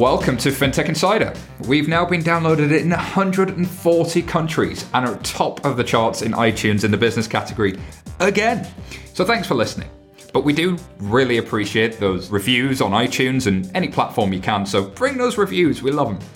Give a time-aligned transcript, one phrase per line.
[0.00, 1.34] Welcome to FinTech Insider.
[1.68, 6.84] We've now been downloaded in 140 countries and are top of the charts in iTunes
[6.84, 7.78] in the business category
[8.18, 8.66] again.
[9.12, 9.90] So thanks for listening.
[10.32, 14.84] But we do really appreciate those reviews on iTunes and any platform you can, so
[14.84, 16.28] bring those reviews, we love them.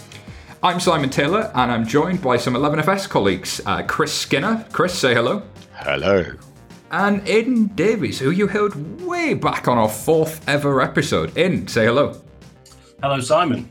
[0.63, 4.67] I'm Simon Taylor, and I'm joined by some 11FS colleagues uh, Chris Skinner.
[4.73, 5.43] Chris, say hello.
[5.73, 6.23] Hello.
[6.91, 11.39] And Aidan Davies, who you heard way back on our fourth ever episode.
[11.39, 12.21] Aidan, say hello.
[13.05, 13.71] Hello, Simon.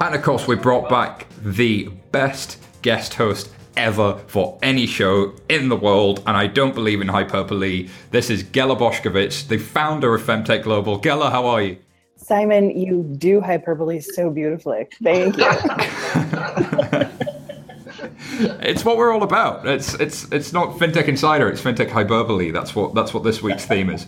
[0.00, 5.68] And of course, we brought back the best guest host ever for any show in
[5.68, 7.88] the world, and I don't believe in hyperbole.
[8.10, 10.98] This is Ghela Boskovich, the founder of Femtech Global.
[10.98, 11.76] Gela, how are you?
[12.16, 14.88] Simon, you do hyperbole so beautifully.
[15.00, 15.44] Thank you.
[18.62, 19.64] it's what we're all about.
[19.64, 22.50] It's it's it's not FinTech Insider, it's FinTech Hyperbole.
[22.50, 24.06] That's what that's what this week's theme is.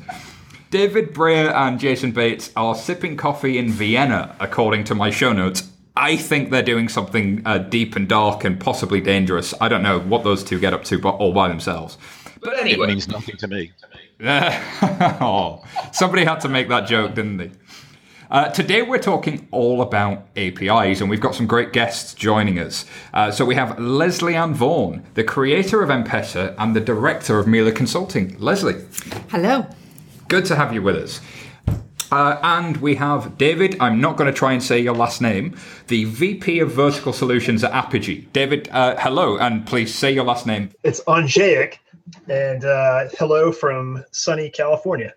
[0.72, 5.68] David Brear and Jason Bates are sipping coffee in Vienna, according to my show notes.
[5.94, 9.52] I think they're doing something uh, deep and dark and possibly dangerous.
[9.60, 11.98] I don't know what those two get up to, but all by themselves.
[12.40, 13.72] But anyway, it means nothing to me.
[14.22, 17.50] oh, somebody had to make that joke, didn't they?
[18.30, 22.86] Uh, today we're talking all about APIs, and we've got some great guests joining us.
[23.12, 27.46] Uh, so we have Leslie Ann Vaughan, the creator of M-Pesa and the director of
[27.46, 28.38] Mila Consulting.
[28.38, 28.82] Leslie.
[29.28, 29.66] Hello.
[30.32, 31.20] Good to have you with us.
[32.10, 35.54] Uh, and we have David, I'm not going to try and say your last name,
[35.88, 38.32] the VP of Vertical Solutions at Apigee.
[38.32, 40.70] David, uh, hello, and please say your last name.
[40.84, 41.76] It's Andrzejek,
[42.30, 45.12] and uh, hello from sunny California.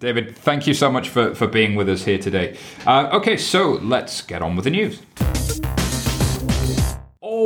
[0.00, 2.58] David, thank you so much for, for being with us here today.
[2.88, 5.00] Uh, okay, so let's get on with the news.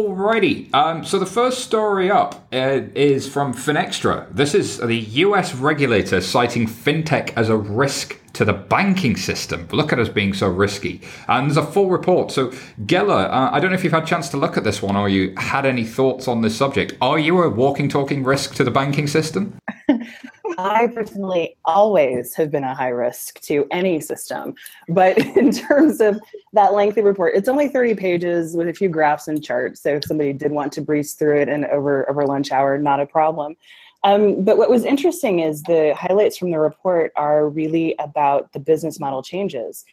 [0.00, 4.26] Alrighty, um, so the first story up uh, is from Finextra.
[4.34, 9.68] This is the US regulator citing fintech as a risk to the banking system.
[9.70, 11.02] Look at us being so risky.
[11.28, 12.30] And there's a full report.
[12.30, 12.48] So,
[12.86, 14.96] Ghela, uh, I don't know if you've had a chance to look at this one
[14.96, 16.94] or you had any thoughts on this subject.
[17.02, 19.58] Are you a walking, talking risk to the banking system?
[20.58, 24.54] I personally always have been a high risk to any system.
[24.88, 26.18] But in terms of
[26.54, 29.82] that lengthy report, it's only 30 pages with a few graphs and charts.
[29.82, 33.00] So if somebody did want to breeze through it and over over lunch hour, not
[33.00, 33.56] a problem.
[34.02, 38.60] Um, but what was interesting is the highlights from the report are really about the
[38.60, 39.84] business model changes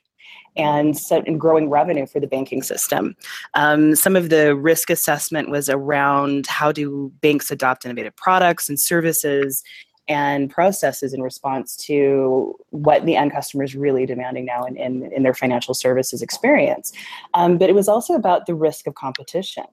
[0.56, 3.16] and set and growing revenue for the banking system.
[3.54, 8.80] Um, some of the risk assessment was around how do banks adopt innovative products and
[8.80, 9.64] services
[10.08, 15.12] and processes in response to what the end customer is really demanding now in, in,
[15.12, 16.94] in their financial services experience.
[17.34, 19.66] Um, but it was also about the risk of competition.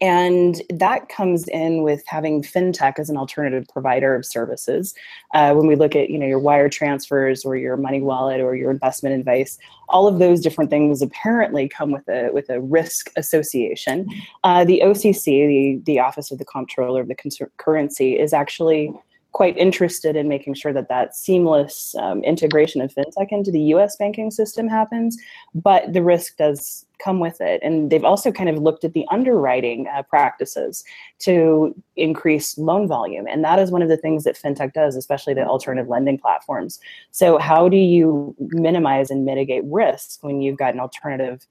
[0.00, 4.94] And that comes in with having fintech as an alternative provider of services.
[5.34, 8.54] Uh, when we look at you know your wire transfers or your money wallet or
[8.54, 13.10] your investment advice, all of those different things apparently come with a with a risk
[13.16, 14.06] association.
[14.44, 18.92] Uh, the OCC, the the Office of the Comptroller of the Currency, is actually
[19.32, 23.96] quite interested in making sure that that seamless um, integration of fintech into the US
[23.96, 25.16] banking system happens,
[25.54, 27.60] but the risk does come with it.
[27.62, 30.82] And they've also kind of looked at the underwriting uh, practices
[31.20, 33.26] to increase loan volume.
[33.28, 36.80] And that is one of the things that fintech does, especially the alternative lending platforms.
[37.12, 41.46] So, how do you minimize and mitigate risk when you've got an alternative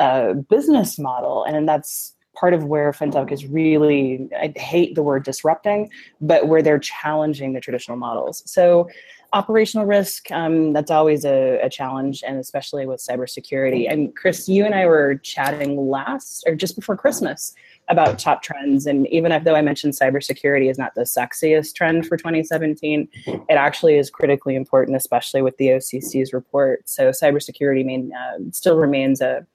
[0.00, 1.44] uh, business model?
[1.44, 5.90] And that's part of where fintech is really i hate the word disrupting
[6.20, 8.42] but where they're challenging the traditional models.
[8.46, 8.88] So
[9.34, 13.90] operational risk um, that's always a, a, challenge and especially with cybersecurity.
[13.90, 17.54] And chris you and i were chatting last or just before christmas
[17.88, 18.86] about top trends.
[18.86, 23.98] And even though i mentioned cybersecurity is not the sexiest trend for 2017 it actually
[23.98, 26.88] is critically important especially with the occ's report.
[26.88, 29.46] So cybersecurity main, uh, still remains a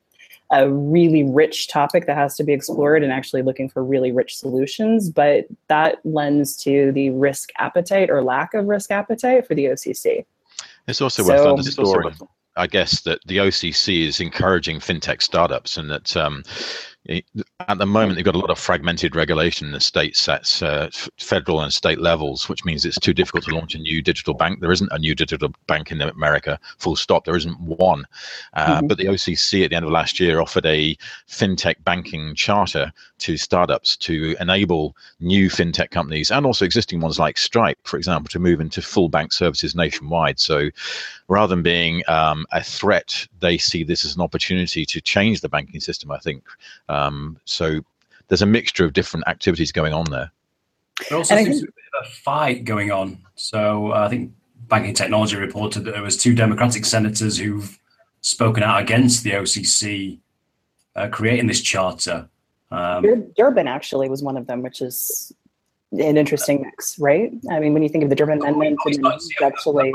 [0.54, 4.38] a really rich topic that has to be explored and actually looking for really rich
[4.38, 5.10] solutions.
[5.10, 10.26] But that lends to the risk appetite or lack of risk appetite for the OCC.
[10.88, 12.16] It's also worth underscoring,
[12.56, 16.16] I guess, that the OCC is encouraging fintech startups and that.
[16.16, 16.44] Um,
[17.10, 20.90] at the moment they've got a lot of fragmented regulation in the states at uh,
[21.18, 24.62] federal and state levels which means it's too difficult to launch a new digital bank.
[24.62, 27.26] There isn't a new digital bank in america full stop.
[27.26, 28.06] There isn't one.
[28.54, 28.88] Uh, mm-hmm.
[28.88, 30.96] but the occ at the end of last year offered a
[31.28, 37.38] fintech banking charter to startups to enable new fintech companies and also existing ones like
[37.38, 40.40] stripe for example to move into full bank services nationwide.
[40.40, 40.70] So
[41.28, 45.50] rather than being um, a threat they see this as an opportunity to change the
[45.50, 46.44] banking system i think
[46.94, 47.82] um, so
[48.28, 50.32] there's a mixture of different activities going on there.
[51.10, 53.18] There also seems to be a fight going on.
[53.36, 54.32] So uh, I think
[54.68, 57.80] Banking Technology reported that there was two Democratic senators who've
[58.22, 60.20] spoken out against the OCC
[60.96, 62.30] uh, creating this charter.
[62.72, 65.34] Um, Durbin actually was one of them, which is
[65.92, 67.32] an interesting mix, right?
[67.52, 69.92] I mean, when you think of the Durbin Amendment, and actually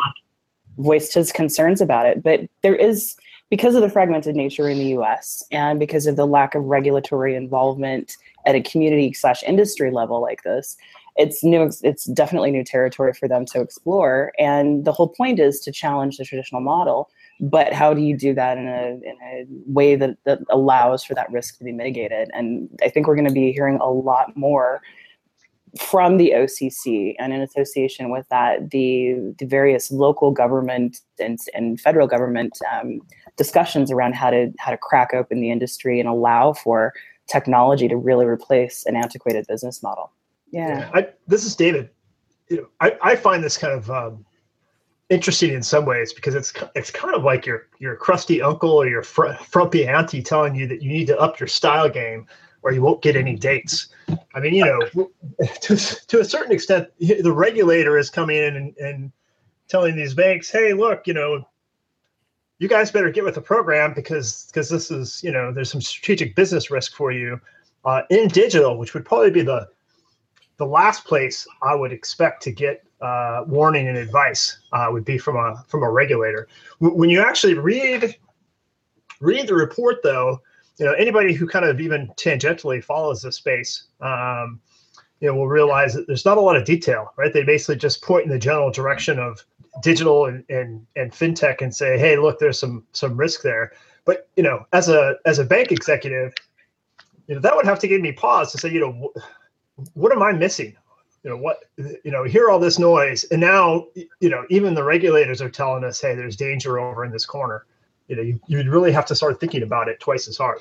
[0.77, 3.17] voiced his concerns about it, but there is
[3.51, 5.43] because of the fragmented nature in the U.S.
[5.51, 8.17] and because of the lack of regulatory involvement
[8.47, 10.77] at a community slash industry level like this,
[11.17, 11.71] it's new.
[11.83, 16.17] It's definitely new territory for them to explore, and the whole point is to challenge
[16.17, 17.11] the traditional model
[17.41, 21.15] but how do you do that in a, in a way that, that allows for
[21.15, 24.37] that risk to be mitigated and i think we're going to be hearing a lot
[24.37, 24.81] more
[25.79, 31.81] from the occ and in association with that the, the various local government and, and
[31.81, 33.01] federal government um,
[33.39, 36.93] discussions around how to how to crack open the industry and allow for
[37.27, 40.13] technology to really replace an antiquated business model.
[40.51, 41.89] Yeah, yeah I, this is david.
[42.51, 44.25] You know, I, I find this kind of um,
[45.09, 48.87] interesting in some ways because it's it's kind of like your your crusty uncle or
[48.87, 52.27] your fr- frumpy auntie telling you that you need to up your style game
[52.63, 53.89] or you won't get any dates.
[54.35, 54.81] I mean, you know,
[55.61, 59.13] to, to a certain extent, the regulator is coming in and, and
[59.69, 61.47] telling these banks, "Hey, look, you know,
[62.59, 65.81] you guys better get with the program because because this is you know there's some
[65.81, 67.41] strategic business risk for you
[67.85, 69.69] uh, in digital, which would probably be the
[70.59, 75.19] the last place I would expect to get uh, warning and advice uh, would be
[75.19, 76.49] from a from a regulator.
[76.81, 78.17] When you actually read
[79.21, 80.41] read the report, though,
[80.79, 84.61] you know anybody who kind of even tangentially follows the space, um,
[85.21, 87.33] you know, will realize that there's not a lot of detail, right?
[87.33, 89.45] They basically just point in the general direction of
[89.83, 93.73] digital and and, and fintech and say, hey, look, there's some some risk there.
[94.05, 96.35] But you know, as a as a bank executive,
[97.27, 99.13] you know, that would have to give me pause to say, you know,
[99.95, 100.77] what am I missing?
[101.25, 103.87] you know what you know hear all this noise and now
[104.21, 107.67] you know even the regulators are telling us hey there's danger over in this corner
[108.09, 110.59] you know you, you'd really have to start thinking about it twice as hard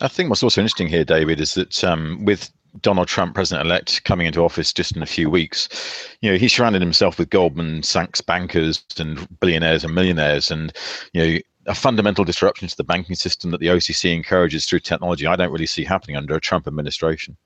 [0.00, 2.50] i think what's also interesting here david is that um, with
[2.80, 5.68] Donald Trump, president-elect, coming into office just in a few weeks,
[6.20, 10.72] you know, he surrounded himself with Goldman Sachs bankers and billionaires and millionaires, and
[11.12, 15.26] you know, a fundamental disruption to the banking system that the OCC encourages through technology.
[15.26, 17.36] I don't really see happening under a Trump administration.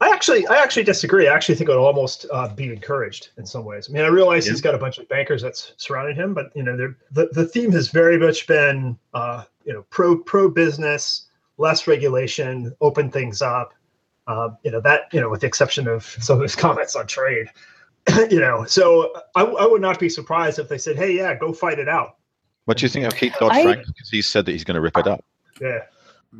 [0.00, 1.28] I actually, I actually disagree.
[1.28, 3.88] I actually think it would almost uh, be encouraged in some ways.
[3.88, 4.52] I mean, I realize yeah.
[4.52, 7.70] he's got a bunch of bankers that's surrounding him, but you know, the the theme
[7.72, 11.26] has very much been, uh, you know, pro pro business,
[11.58, 13.74] less regulation, open things up.
[14.30, 17.06] Uh, you know that you know, with the exception of some of his comments on
[17.06, 17.48] trade.
[18.30, 21.52] you know, so I, I would not be surprised if they said, "Hey, yeah, go
[21.52, 22.16] fight it out."
[22.64, 23.84] What do you think of Keith Dodd Frank?
[23.86, 25.24] Because he said that he's going to rip it up.
[25.60, 25.80] Yeah.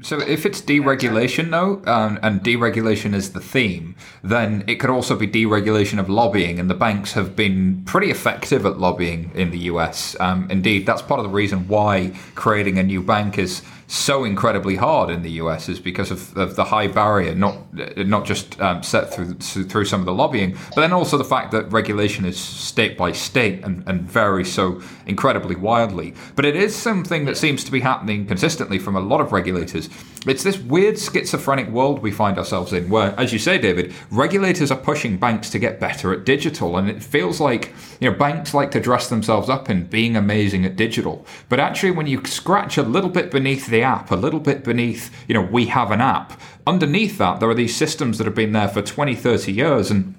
[0.03, 5.17] So if it's deregulation, though, um, and deregulation is the theme, then it could also
[5.17, 9.59] be deregulation of lobbying, and the banks have been pretty effective at lobbying in the
[9.71, 10.15] US.
[10.21, 14.77] Um, indeed, that's part of the reason why creating a new bank is so incredibly
[14.77, 17.57] hard in the US is because of, of the high barrier, not
[17.97, 21.51] not just um, set through through some of the lobbying, but then also the fact
[21.51, 26.15] that regulation is state by state and, and varies so incredibly wildly.
[26.37, 29.89] But it is something that seems to be happening consistently from a lot of regulators.
[30.27, 34.71] It's this weird schizophrenic world we find ourselves in, where, as you say, David, regulators
[34.71, 38.53] are pushing banks to get better at digital, and it feels like you know banks
[38.53, 42.77] like to dress themselves up in being amazing at digital, but actually, when you scratch
[42.77, 46.03] a little bit beneath the app, a little bit beneath, you know, we have an
[46.03, 46.39] app.
[46.67, 50.15] Underneath that, there are these systems that have been there for 20, 30 years and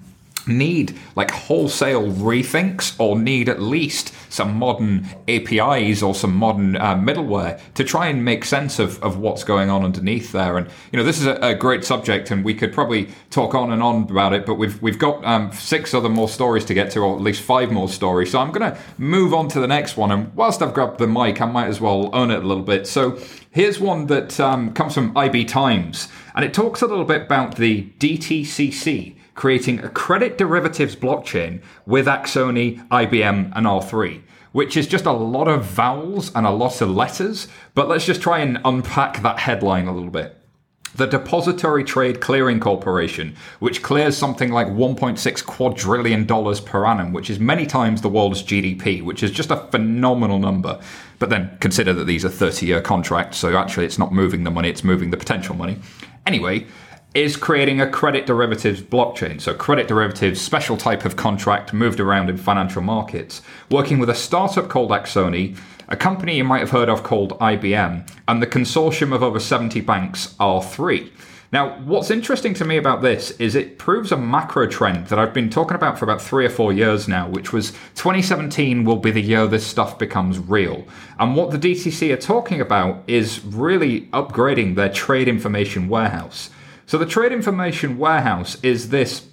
[0.47, 6.95] need like wholesale rethinks or need at least some modern APIs or some modern uh,
[6.95, 10.57] middleware to try and make sense of, of what's going on underneath there.
[10.57, 13.71] And you know, this is a, a great subject, and we could probably talk on
[13.71, 14.45] and on about it.
[14.45, 17.41] But we've we've got um, six other more stories to get to, or at least
[17.41, 18.31] five more stories.
[18.31, 20.11] So I'm going to move on to the next one.
[20.11, 22.87] And whilst I've grabbed the mic, I might as well own it a little bit.
[22.87, 23.19] So
[23.51, 27.57] here's one that um, comes from IB Times, and it talks a little bit about
[27.57, 34.21] the DTCC creating a credit derivatives blockchain with Axoni, IBM, and R3
[34.51, 37.47] which is just a lot of vowels and a lot of letters.
[37.73, 40.37] But let's just try and unpack that headline a little bit.
[40.93, 46.27] The Depository Trade Clearing Corporation, which clears something like $1.6 quadrillion
[46.65, 50.81] per annum, which is many times the world's GDP, which is just a phenomenal number.
[51.17, 54.51] But then consider that these are 30 year contracts, so actually it's not moving the
[54.51, 55.77] money, it's moving the potential money.
[56.25, 56.67] Anyway,
[57.13, 59.41] is creating a credit derivatives blockchain.
[59.41, 64.15] So, credit derivatives, special type of contract moved around in financial markets, working with a
[64.15, 65.57] startup called Axoni,
[65.89, 69.81] a company you might have heard of called IBM, and the consortium of over 70
[69.81, 71.11] banks, R3.
[71.51, 75.33] Now, what's interesting to me about this is it proves a macro trend that I've
[75.33, 79.11] been talking about for about three or four years now, which was 2017 will be
[79.11, 80.87] the year this stuff becomes real.
[81.19, 86.51] And what the DTC are talking about is really upgrading their trade information warehouse.
[86.91, 89.25] So, the trade information warehouse is this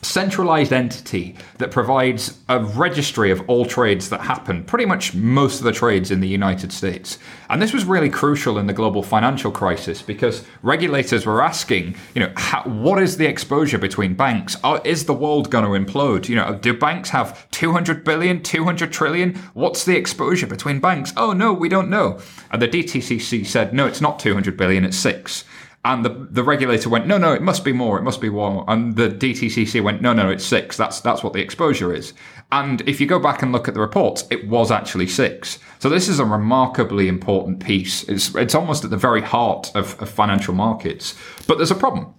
[0.00, 5.64] centralized entity that provides a registry of all trades that happen, pretty much most of
[5.64, 7.18] the trades in the United States.
[7.48, 12.20] And this was really crucial in the global financial crisis because regulators were asking, you
[12.20, 14.56] know, how, what is the exposure between banks?
[14.84, 16.28] is the world going to implode?
[16.28, 19.34] You know, do banks have 200 billion, 200 trillion?
[19.54, 21.12] What's the exposure between banks?
[21.16, 22.20] Oh, no, we don't know.
[22.52, 25.44] And the DTCC said, no, it's not 200 billion, it's six.
[25.82, 28.66] And the, the regulator went, no, no, it must be more, it must be more.
[28.68, 30.76] And the DTCC went, no, no, it's six.
[30.76, 32.12] That's that's what the exposure is.
[32.52, 35.58] And if you go back and look at the reports, it was actually six.
[35.78, 38.02] So this is a remarkably important piece.
[38.10, 41.16] It's it's almost at the very heart of, of financial markets.
[41.46, 42.14] But there's a problem.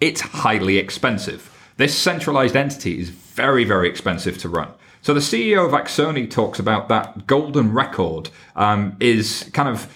[0.00, 1.50] It's highly expensive.
[1.76, 4.68] This centralized entity is very, very expensive to run.
[5.02, 9.92] So the CEO of Axoni talks about that golden record um, is kind of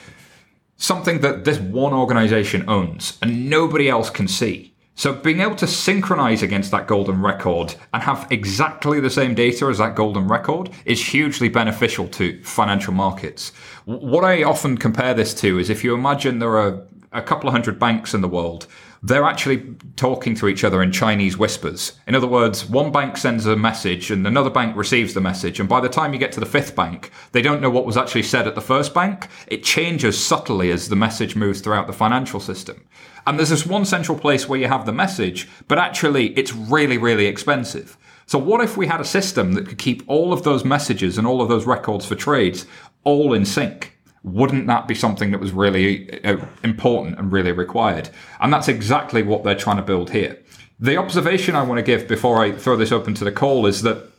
[0.76, 4.72] something that this one organization owns and nobody else can see.
[4.98, 9.66] So being able to synchronize against that golden record and have exactly the same data
[9.66, 13.52] as that golden record is hugely beneficial to financial markets.
[13.84, 17.52] What I often compare this to is if you imagine there are a couple of
[17.52, 18.66] hundred banks in the world
[19.06, 19.62] they're actually
[19.94, 21.92] talking to each other in Chinese whispers.
[22.08, 25.60] In other words, one bank sends a message and another bank receives the message.
[25.60, 27.96] And by the time you get to the fifth bank, they don't know what was
[27.96, 29.28] actually said at the first bank.
[29.46, 32.84] It changes subtly as the message moves throughout the financial system.
[33.28, 36.98] And there's this one central place where you have the message, but actually it's really,
[36.98, 37.96] really expensive.
[38.26, 41.28] So what if we had a system that could keep all of those messages and
[41.28, 42.66] all of those records for trades
[43.04, 43.95] all in sync?
[44.26, 48.10] Wouldn't that be something that was really uh, important and really required?
[48.40, 50.36] And that's exactly what they're trying to build here.
[50.80, 53.82] The observation I want to give before I throw this open to the call is
[53.82, 54.10] that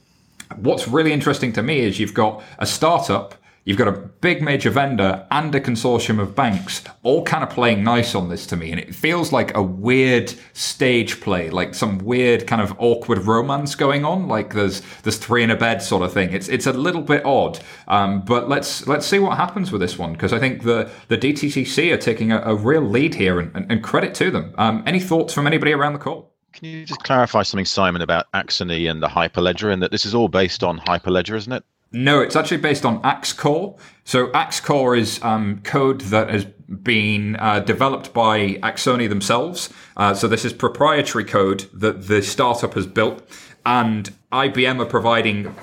[0.56, 3.36] what's really interesting to me is you've got a startup
[3.68, 7.84] You've got a big major vendor and a consortium of banks all kind of playing
[7.84, 8.72] nice on this to me.
[8.72, 13.76] And it feels like a weird stage play, like some weird kind of awkward romance
[13.76, 14.30] going on.
[14.30, 16.32] Like there's, there's three in a bed sort of thing.
[16.32, 17.60] It's, it's a little bit odd.
[17.90, 20.16] Um, but let's, let's see what happens with this one.
[20.16, 23.70] Cause I think the, the DTCC are taking a, a real lead here and, and,
[23.70, 24.56] and credit to them.
[24.58, 26.34] Um, any thoughts from anybody around the call?
[26.54, 30.16] Can you just clarify something, Simon, about Axoni and the Hyperledger, and that this is
[30.16, 31.66] all based on Hyperledger, isn't it?
[31.92, 33.80] No, it's actually based on AxCore.
[34.04, 39.74] So AxCore is um, code that has been uh, developed by Axoni themselves.
[39.96, 43.24] Uh, so this is proprietary code that the startup has built,
[43.66, 45.56] and IBM are providing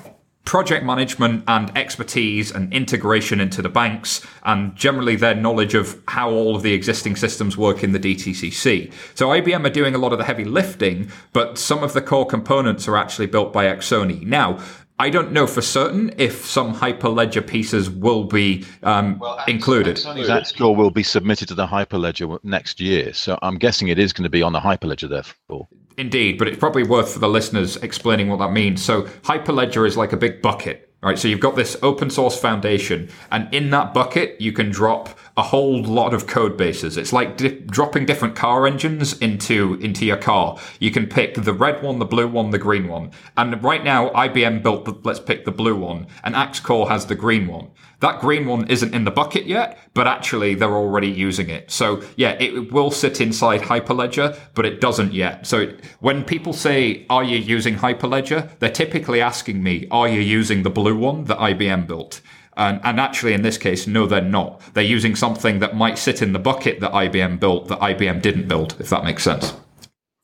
[0.45, 6.31] project management and expertise and integration into the banks and generally their knowledge of how
[6.31, 8.93] all of the existing systems work in the DTCC.
[9.15, 12.27] So IBM are doing a lot of the heavy lifting, but some of the core
[12.27, 14.27] components are actually built by Axoni.
[14.27, 14.59] Now,
[14.99, 19.97] I don't know for certain if some Hyperledger pieces will be um, well, included.
[19.97, 24.13] That score will be submitted to the Hyperledger next year, so I'm guessing it is
[24.13, 25.67] going to be on the Hyperledger, therefore.
[25.97, 28.83] Indeed, but it's probably worth for the listeners explaining what that means.
[28.83, 31.19] So Hyperledger is like a big bucket, right?
[31.19, 35.43] So you've got this open source foundation, and in that bucket you can drop a
[35.43, 36.97] whole lot of code bases.
[36.97, 40.59] It's like di- dropping different car engines into into your car.
[40.79, 43.11] You can pick the red one, the blue one, the green one.
[43.37, 47.17] And right now, IBM built the, let's pick the blue one, and AxCore has the
[47.17, 47.71] green one.
[47.99, 51.71] That green one isn't in the bucket yet, but actually they're already using it.
[51.71, 55.47] So yeah, it will sit inside Hyperledger, but it doesn't yet.
[55.47, 60.63] So when people say, "Are you using Hyperledger?" they're typically asking me, "Are you using
[60.63, 62.21] the blue one that IBM built?"
[62.57, 64.61] And, and actually, in this case, no, they're not.
[64.75, 68.49] They're using something that might sit in the bucket that IBM built that IBM didn't
[68.49, 69.53] build, if that makes sense.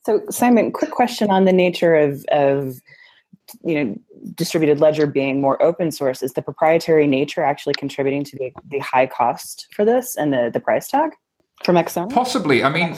[0.05, 2.79] So, Simon, quick question on the nature of, of
[3.63, 3.95] you know
[4.35, 8.79] distributed ledger being more open source is the proprietary nature actually contributing to the, the
[8.79, 11.11] high cost for this and the, the price tag
[11.63, 12.11] from Exxon?
[12.11, 12.63] Possibly.
[12.63, 12.97] I mean,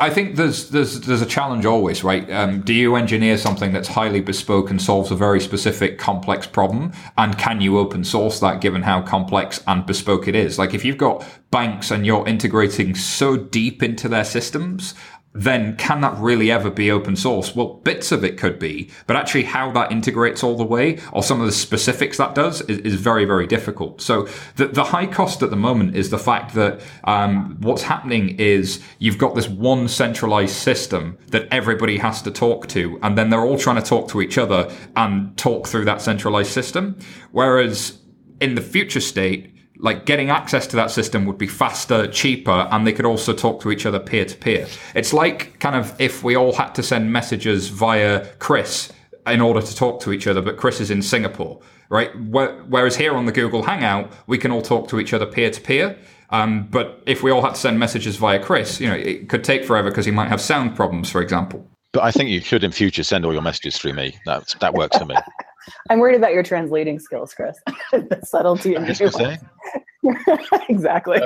[0.00, 2.30] I think there's there's there's a challenge always, right?
[2.30, 6.92] Um, do you engineer something that's highly bespoke and solves a very specific complex problem,
[7.16, 10.58] and can you open source that given how complex and bespoke it is?
[10.58, 14.94] Like if you've got banks and you're integrating so deep into their systems,
[15.34, 17.56] then can that really ever be open source?
[17.56, 21.24] Well, bits of it could be, but actually how that integrates all the way or
[21.24, 24.00] some of the specifics that does is, is very, very difficult.
[24.00, 28.36] So the, the high cost at the moment is the fact that um, what's happening
[28.38, 33.30] is you've got this one centralized system that everybody has to talk to, and then
[33.30, 36.96] they're all trying to talk to each other and talk through that centralized system.
[37.32, 37.98] Whereas
[38.40, 42.86] in the future state, like getting access to that system would be faster, cheaper, and
[42.86, 44.66] they could also talk to each other peer to peer.
[44.94, 48.92] It's like kind of if we all had to send messages via Chris
[49.26, 52.10] in order to talk to each other, but Chris is in Singapore, right?
[52.28, 55.60] Whereas here on the Google Hangout, we can all talk to each other peer to
[55.60, 55.96] peer.
[56.30, 59.64] But if we all had to send messages via Chris, you know, it could take
[59.64, 61.68] forever because he might have sound problems, for example.
[61.94, 64.18] But I think you should in future send all your messages through me.
[64.26, 65.14] That that works for me.
[65.88, 67.56] I'm worried about your translating skills, Chris.
[67.92, 70.12] the subtlety in you.
[70.68, 71.20] exactly.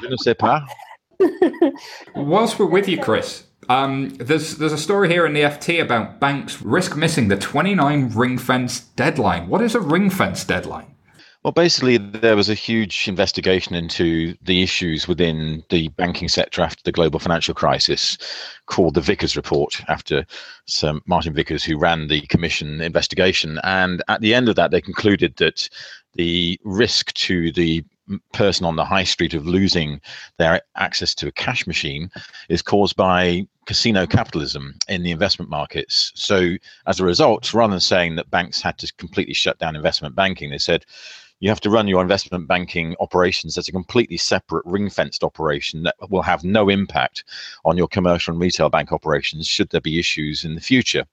[0.00, 0.62] Je ne sais pas.
[2.14, 6.20] Whilst we're with you, Chris, um, there's there's a story here in the FT about
[6.20, 9.48] banks risk missing the 29 ring fence deadline.
[9.48, 10.93] What is a ring fence deadline?
[11.44, 16.82] Well, basically, there was a huge investigation into the issues within the banking sector after
[16.84, 18.16] the global financial crisis,
[18.64, 20.24] called the Vickers Report, after
[21.04, 23.60] Martin Vickers, who ran the commission investigation.
[23.62, 25.68] And at the end of that, they concluded that
[26.14, 27.84] the risk to the
[28.32, 30.00] person on the high street of losing
[30.38, 32.10] their access to a cash machine
[32.48, 36.10] is caused by casino capitalism in the investment markets.
[36.14, 36.54] So,
[36.86, 40.48] as a result, rather than saying that banks had to completely shut down investment banking,
[40.48, 40.86] they said
[41.40, 45.82] you have to run your investment banking operations as a completely separate ring fenced operation
[45.82, 47.24] that will have no impact
[47.64, 51.04] on your commercial and retail bank operations should there be issues in the future.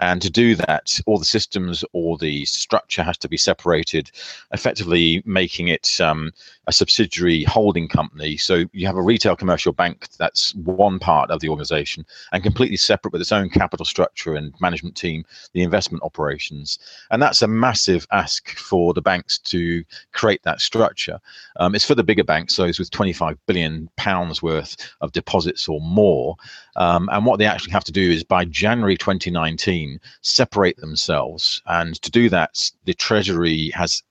[0.00, 4.10] And to do that, all the systems or the structure has to be separated,
[4.52, 6.32] effectively making it um,
[6.66, 8.36] a subsidiary holding company.
[8.36, 12.76] So you have a retail commercial bank that's one part of the organization and completely
[12.76, 16.78] separate with its own capital structure and management team, the investment operations.
[17.10, 21.18] And that's a massive ask for the banks to create that structure.
[21.56, 25.80] Um, it's for the bigger banks, those with 25 billion pounds worth of deposits or
[25.80, 26.36] more.
[26.76, 29.89] Um, and what they actually have to do is by January 2019,
[30.22, 31.62] separate themselves.
[31.66, 34.02] And to do that, the Treasury has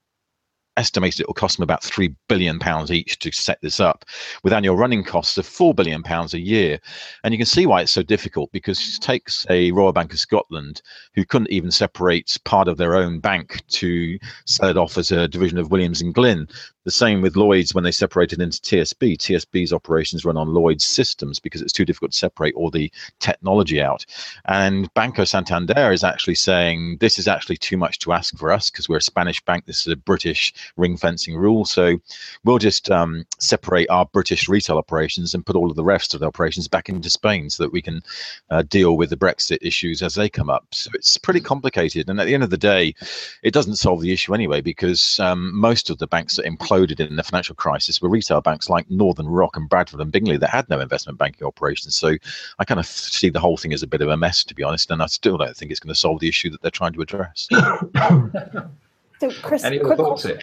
[0.79, 4.05] estimated it will cost them about three billion pounds each to set this up,
[4.43, 6.79] with annual running costs of four billion pounds a year.
[7.23, 10.19] And you can see why it's so difficult because it takes a Royal Bank of
[10.19, 10.81] Scotland
[11.13, 15.27] who couldn't even separate part of their own bank to sell it off as a
[15.27, 16.47] division of Williams and Glyn.
[16.89, 19.15] The same with Lloyd's when they separated into TSB.
[19.19, 23.79] TSB's operations run on Lloyd's systems because it's too difficult to separate all the technology
[23.79, 24.07] out.
[24.45, 28.71] And Banco Santander is actually saying this is actually too much to ask for us
[28.71, 29.67] because we're a Spanish bank.
[29.67, 31.63] This is a British ring fencing rule.
[31.63, 31.99] So
[32.43, 36.21] we'll just um, separate our British retail operations and put all of the rest of
[36.21, 38.01] the operations back into Spain so that we can
[38.49, 40.65] uh, deal with the Brexit issues as they come up.
[40.71, 42.09] So it's pretty complicated.
[42.09, 42.95] And at the end of the day,
[43.43, 46.99] it doesn't solve the issue anyway because um, most of the banks that implode imploded
[46.99, 50.49] in the financial crisis were retail banks like Northern Rock and Bradford and Bingley that
[50.49, 51.95] had no investment banking operations.
[51.95, 52.15] So
[52.59, 54.63] I kind of see the whole thing as a bit of a mess, to be
[54.63, 56.93] honest, and I still don't think it's going to solve the issue that they're trying
[56.93, 57.47] to address.
[59.19, 60.41] so, Chris, any other thoughts here?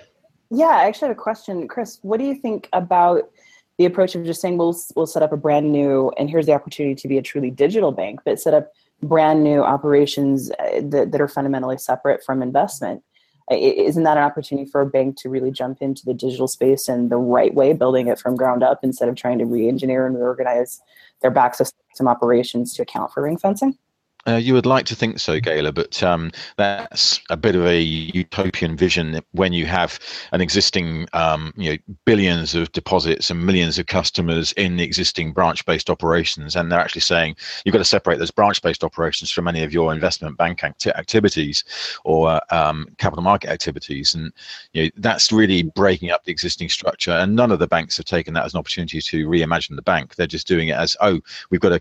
[0.51, 1.99] Yeah, I actually have a question, Chris.
[2.03, 3.31] What do you think about
[3.79, 6.53] the approach of just saying we'll we'll set up a brand new and here's the
[6.53, 8.73] opportunity to be a truly digital bank, but set up
[9.03, 13.03] brand new operations uh, that, that are fundamentally separate from investment?
[13.51, 17.09] Isn't that an opportunity for a bank to really jump into the digital space in
[17.09, 20.81] the right way, building it from ground up instead of trying to re-engineer and reorganize
[21.23, 23.79] their back system operations to account for ring fencing?
[24.27, 27.81] Uh, you would like to think so, Gayla, but um, that's a bit of a
[27.81, 30.01] utopian vision when you have
[30.33, 35.33] an existing, um, you know, billions of deposits and millions of customers in the existing
[35.33, 39.63] branch-based operations, and they're actually saying you've got to separate those branch-based operations from any
[39.63, 41.63] of your investment bank acti- activities
[42.05, 44.33] or um, capital market activities, and
[44.73, 47.13] you know, that's really breaking up the existing structure.
[47.13, 50.17] And none of the banks have taken that as an opportunity to reimagine the bank.
[50.17, 51.81] They're just doing it as, oh, we've got to.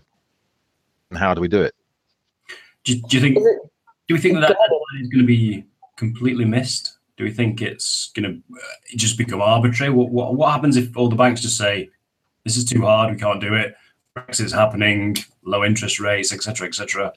[1.16, 1.74] How do we do it?
[2.86, 3.36] Do, do you think?
[3.36, 3.58] It,
[4.08, 5.64] do we think that that is going to be
[5.96, 6.98] completely missed?
[7.16, 9.92] Do we think it's going to uh, just become arbitrary?
[9.92, 11.90] What, what what happens if all the banks just say,
[12.44, 13.74] "This is too hard, we can't do it"?
[14.14, 17.12] Brexit's happening, low interest rates, etc., etc.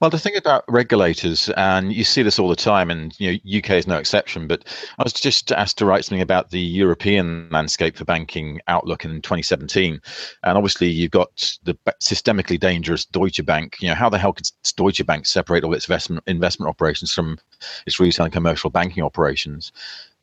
[0.00, 3.58] Well, the thing about regulators, and you see this all the time, and you know,
[3.58, 4.46] UK is no exception.
[4.48, 4.64] But
[4.98, 9.22] I was just asked to write something about the European landscape for banking outlook in
[9.22, 10.00] 2017,
[10.42, 13.76] and obviously you've got the systemically dangerous Deutsche Bank.
[13.80, 17.38] You know, how the hell could Deutsche Bank separate all its investment investment operations from
[17.86, 19.72] its retail and commercial banking operations?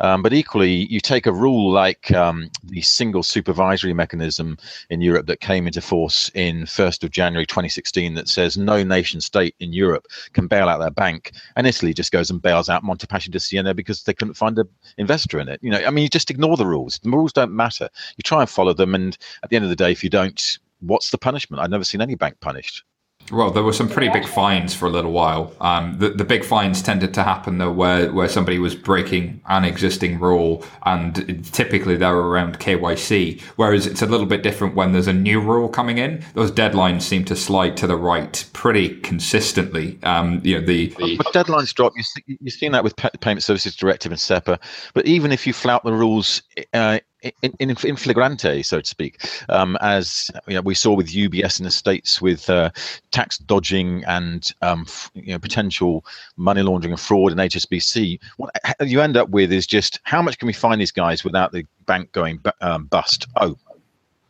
[0.02, 4.58] Um, but equally, you take a rule like um, the single supervisory mechanism
[4.90, 9.22] in Europe that came into force in 1st of January 2016 that says no nation
[9.22, 11.34] state in Europe can bail out their bank.
[11.56, 14.68] And Italy just goes and bails out Montepaschi di Siena because they couldn't find an
[14.98, 15.60] investor in it.
[15.62, 17.00] You know, I mean, you just ignore the rules.
[17.04, 17.88] The rules don't matter.
[18.18, 18.96] You try and follow them.
[18.96, 21.62] And at the end of the day, if you don't, what's the punishment?
[21.62, 22.84] I've never seen any bank punished.
[23.32, 25.54] Well, there were some pretty big fines for a little while.
[25.62, 29.64] Um, the, the big fines tended to happen though where, where somebody was breaking an
[29.64, 33.42] existing rule, and typically they were around KYC.
[33.56, 36.24] Whereas it's a little bit different when there's a new rule coming in.
[36.34, 40.00] Those deadlines seem to slide to the right pretty consistently.
[40.04, 41.94] Um, you know the, the but deadlines drop.
[41.96, 44.60] You see, you've seen that with Payment Services Directive and SEPA.
[44.94, 46.42] But even if you flout the rules
[46.74, 51.08] uh, in, in, in, flagrante, so to speak, um, as you know, we saw with
[51.08, 52.72] UBS in the states with uh,
[53.12, 56.06] tax dodging and um, you know potential
[56.38, 58.20] money laundering and fraud in HSBC.
[58.38, 58.52] What
[58.86, 61.66] you end up with is just how much can we find these guys without the
[61.86, 63.28] bank going um, bust?
[63.40, 63.58] Oh,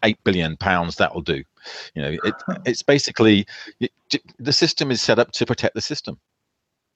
[0.04, 1.43] eight billion pounds that will do.
[1.95, 2.34] You know, it,
[2.65, 3.45] it's basically
[3.80, 3.91] it,
[4.39, 6.19] the system is set up to protect the system.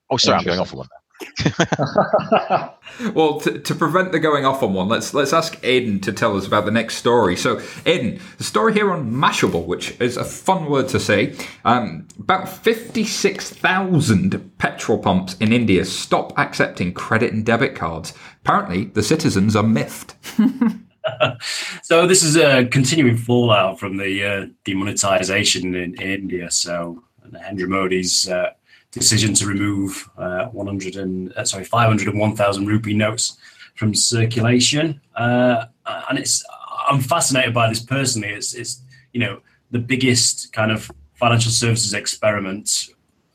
[0.10, 0.88] Oh, sorry, I'm going off on one.
[3.14, 6.36] well, to, to, prevent the going off on one, let's let's ask Aidan to tell
[6.36, 7.38] us about the next story.
[7.38, 12.08] So, Aidan, the story here on Mashable, which is a fun word to say, um,
[12.20, 18.14] about fifty-six thousand petrol pumps in India stop accepting credit and debit cards.
[18.42, 20.16] Apparently, the citizens are miffed.
[21.82, 26.52] so this is a continuing fallout from the uh, demonetization in, in India.
[26.52, 28.52] So Narendra Modi's uh,
[28.96, 33.38] decision to remove uh, 100 and uh, sorry 501,000 rupee notes
[33.76, 35.66] from circulation, uh,
[36.10, 36.44] and it's
[36.88, 38.30] I'm fascinated by this personally.
[38.30, 38.82] It's it's
[39.12, 42.90] you know the biggest kind of financial services experiment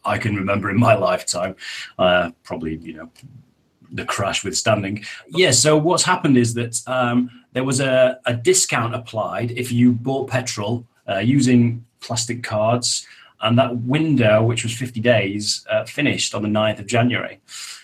[0.05, 1.55] I can remember in my lifetime.
[1.99, 3.11] Uh, probably you know
[3.93, 5.05] the crash withstanding.
[5.29, 5.51] Yeah.
[5.51, 10.31] So what's happened is that um, there was a, a discount applied if you bought
[10.31, 13.07] petrol uh, using plastic cards
[13.43, 17.41] and that window, which was 50 days, uh, finished on the 9th of January.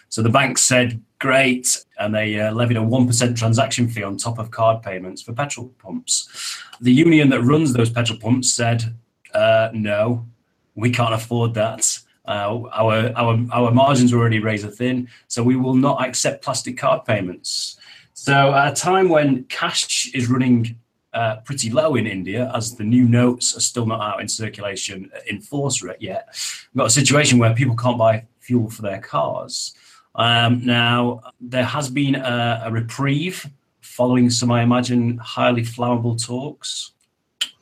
[0.09, 4.38] So the bank said, great, and they uh, levied a 1% transaction fee on top
[4.38, 6.61] of card payments for petrol pumps.
[6.81, 8.95] The union that runs those petrol pumps said,
[9.35, 10.27] uh, no,
[10.75, 11.99] we can't afford that.
[12.27, 16.77] Uh, our, our, our margins are already razor thin, so we will not accept plastic
[16.77, 17.79] card payments.
[18.14, 20.79] So at a time when cash is running
[21.16, 25.11] uh, pretty low in India, as the new notes are still not out in circulation
[25.26, 26.29] in force yet.
[26.74, 29.74] We've got a situation where people can't buy fuel for their cars.
[30.14, 33.46] Um, now, there has been a, a, reprieve
[33.81, 36.92] following some, I imagine, highly flammable talks.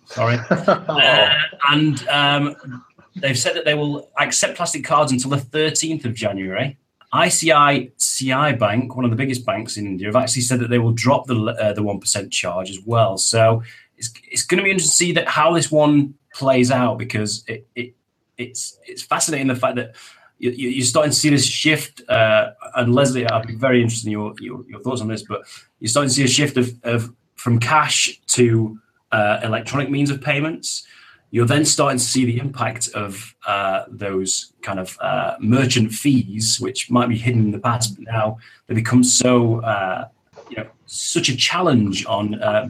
[0.06, 0.36] Sorry.
[0.50, 1.34] uh,
[1.70, 6.76] and um, they've said that they will accept plastic cards until the 13th of January.
[7.14, 10.92] ICICI Bank, one of the biggest banks in India, have actually said that they will
[10.92, 13.16] drop the uh, the one percent charge as well.
[13.16, 13.62] So
[13.96, 17.44] it's it's going to be interesting to see that how this one plays out because
[17.46, 17.94] it, it
[18.36, 19.94] it's it's fascinating the fact that
[20.38, 22.02] you, are starting to see this shift.
[22.08, 25.42] Uh, and Leslie, I'd be very interested in your, your, your thoughts on this, but
[25.78, 28.78] you're starting to see a shift of, of from cash to
[29.12, 30.86] uh, electronic means of payments
[31.34, 36.60] you're then starting to see the impact of uh, those kind of uh, merchant fees,
[36.60, 40.06] which might be hidden in the past, but now they become so, uh,
[40.48, 42.68] you know, such a challenge on uh,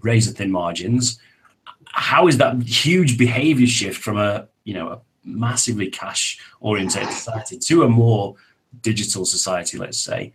[0.00, 1.20] razor thin margins.
[1.84, 7.56] How is that huge behavior shift from a, you know, a massively cash oriented society
[7.56, 8.34] to a more
[8.80, 10.32] digital society, let's say?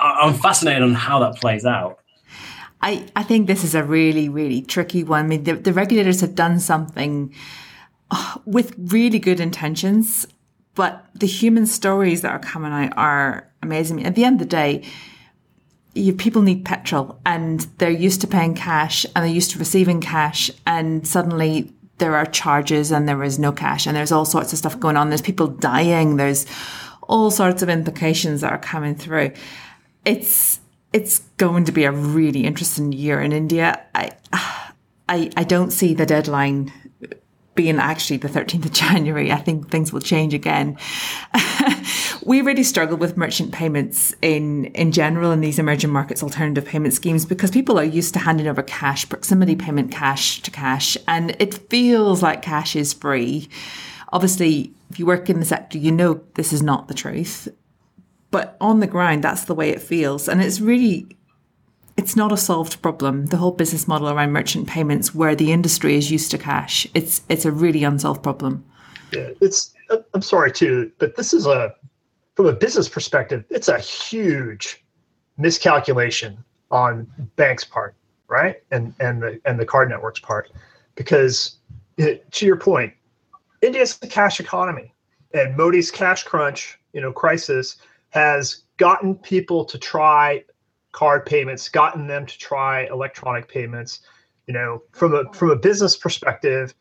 [0.00, 1.98] I'm fascinated on how that plays out.
[2.82, 5.24] I, I think this is a really, really tricky one.
[5.24, 7.34] I mean, the, the regulators have done something
[8.10, 10.26] uh, with really good intentions,
[10.74, 14.04] but the human stories that are coming out are amazing.
[14.04, 14.84] At the end of the day,
[15.94, 20.00] you, people need petrol and they're used to paying cash and they're used to receiving
[20.00, 24.52] cash and suddenly there are charges and there is no cash and there's all sorts
[24.52, 25.08] of stuff going on.
[25.08, 26.16] There's people dying.
[26.16, 26.44] There's
[27.08, 29.32] all sorts of implications that are coming through.
[30.04, 30.60] It's,
[30.96, 33.84] it's going to be a really interesting year in India.
[33.94, 34.12] I,
[35.10, 36.72] I, I don't see the deadline
[37.54, 39.30] being actually the 13th of January.
[39.30, 40.78] I think things will change again.
[42.24, 46.94] we really struggle with merchant payments in, in general in these emerging markets alternative payment
[46.94, 51.36] schemes because people are used to handing over cash, proximity payment cash to cash, and
[51.38, 53.50] it feels like cash is free.
[54.14, 57.48] Obviously, if you work in the sector, you know this is not the truth
[58.36, 60.28] but on the ground, that's the way it feels.
[60.28, 61.06] And it's really,
[61.96, 63.24] it's not a solved problem.
[63.28, 67.22] The whole business model around merchant payments, where the industry is used to cash, it's
[67.30, 68.62] it's a really unsolved problem.
[69.10, 69.72] Yeah, it's.
[70.12, 71.74] I'm sorry too, but this is a,
[72.34, 74.84] from a business perspective, it's a huge
[75.38, 76.36] miscalculation
[76.70, 77.94] on banks' part,
[78.28, 80.52] right, and and the and the card networks' part,
[80.94, 81.56] because
[81.96, 82.92] it, to your point,
[83.62, 84.92] India is a cash economy,
[85.32, 87.76] and Modi's cash crunch, you know, crisis
[88.10, 90.44] has gotten people to try
[90.92, 94.00] card payments, gotten them to try electronic payments.
[94.46, 96.74] You know, from a from a business perspective,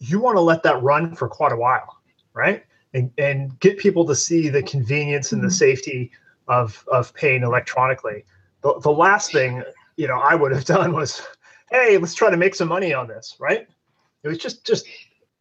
[0.00, 1.98] you want to let that run for quite a while,
[2.32, 2.64] right?
[2.92, 5.54] And, and get people to see the convenience and the mm-hmm.
[5.54, 6.10] safety
[6.48, 8.24] of, of paying electronically.
[8.62, 9.62] The, the last thing,
[9.96, 11.22] you know, I would have done was,
[11.70, 13.68] hey, let's try to make some money on this, right?
[14.22, 14.86] It was just just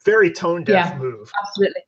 [0.05, 1.32] very tone deaf yeah, move.
[1.41, 1.82] Absolutely.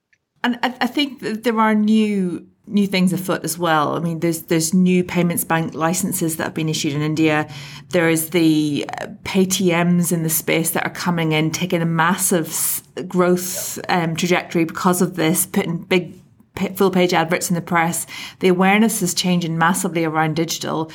[0.44, 3.96] And I, I think that there are new new things afoot as well.
[3.96, 7.50] I mean, there's there's new payments bank licenses that have been issued in India.
[7.90, 12.82] There is the uh, PayTMs in the space that are coming in, taking a massive
[13.08, 16.14] growth um, trajectory because of this, putting big
[16.76, 18.06] full page adverts in the press.
[18.40, 20.92] The awareness is changing massively around digital,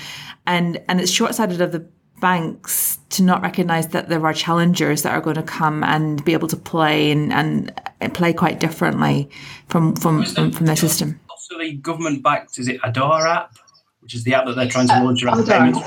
[0.47, 1.87] and and it's short sighted of the
[2.21, 6.33] banks to not recognize that there are challengers that are going to come and be
[6.33, 9.29] able to play and, and play quite differently
[9.69, 13.57] from from from, from their system also the government backed, is it Aadhaar app,
[14.01, 15.79] which is the app that they're trying to uh, launch around payments?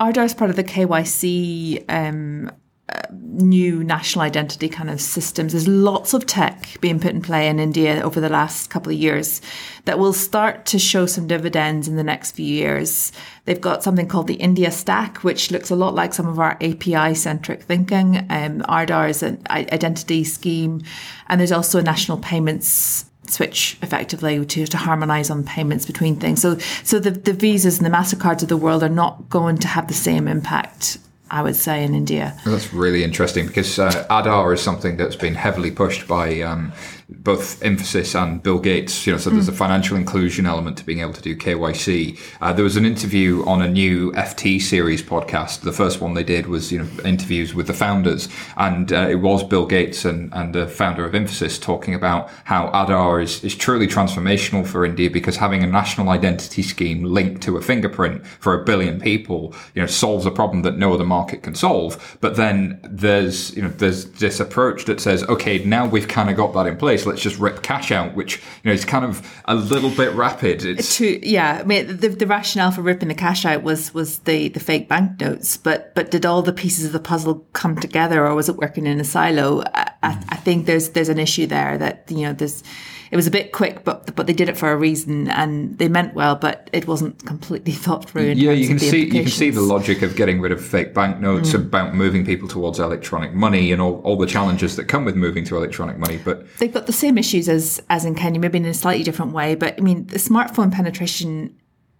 [0.00, 2.50] Aadhaar is part of the KYC um,
[2.88, 5.52] uh, new national identity kind of systems.
[5.52, 8.98] There's lots of tech being put in play in India over the last couple of
[8.98, 9.40] years
[9.86, 13.10] that will start to show some dividends in the next few years.
[13.44, 16.56] They've got something called the India Stack, which looks a lot like some of our
[16.60, 18.18] API centric thinking.
[18.30, 20.82] Um, Aadhaar is an identity scheme,
[21.26, 26.42] and there's also a national payments switch effectively to, to harmonize on payments between things.
[26.42, 29.68] So so the, the visas and the MasterCards of the world are not going to
[29.68, 30.98] have the same impact
[31.30, 32.38] I would say in India.
[32.44, 36.72] That's really interesting because uh, is something that's been heavily pushed by um,
[37.08, 39.06] both Infosys and Bill Gates.
[39.06, 39.52] You know, so there's mm.
[39.52, 42.18] a financial inclusion element to being able to do KYC.
[42.40, 45.60] Uh, there was an interview on a new FT series podcast.
[45.60, 49.16] The first one they did was you know interviews with the founders, and uh, it
[49.16, 53.54] was Bill Gates and and the founder of Infosys talking about how Aadhaar is is
[53.54, 58.60] truly transformational for India because having a national identity scheme linked to a fingerprint for
[58.60, 62.18] a billion people, you know, solves a problem that no other market can solve.
[62.20, 66.36] But then there's you know there's this approach that says, okay, now we've kind of
[66.36, 69.04] got that in place place, let's just rip cash out, which you know is kind
[69.04, 70.64] of a little bit rapid.
[70.64, 74.20] It's to, yeah, I mean the, the rationale for ripping the cash out was was
[74.20, 78.26] the the fake banknotes, but but did all the pieces of the puzzle come together,
[78.26, 79.62] or was it working in a silo?
[79.74, 82.62] I, I, I think there's there's an issue there that you know there's
[83.10, 85.88] it was a bit quick, but but they did it for a reason and they
[85.88, 88.32] meant well, but it wasn't completely thought through.
[88.32, 91.50] yeah, you can see you can see the logic of getting rid of fake banknotes,
[91.50, 91.54] mm.
[91.54, 95.44] about moving people towards electronic money, and all, all the challenges that come with moving
[95.44, 96.18] to electronic money.
[96.22, 99.32] But they've got the same issues as as in Kenya, maybe in a slightly different
[99.32, 99.54] way.
[99.54, 101.56] But I mean, the smartphone penetration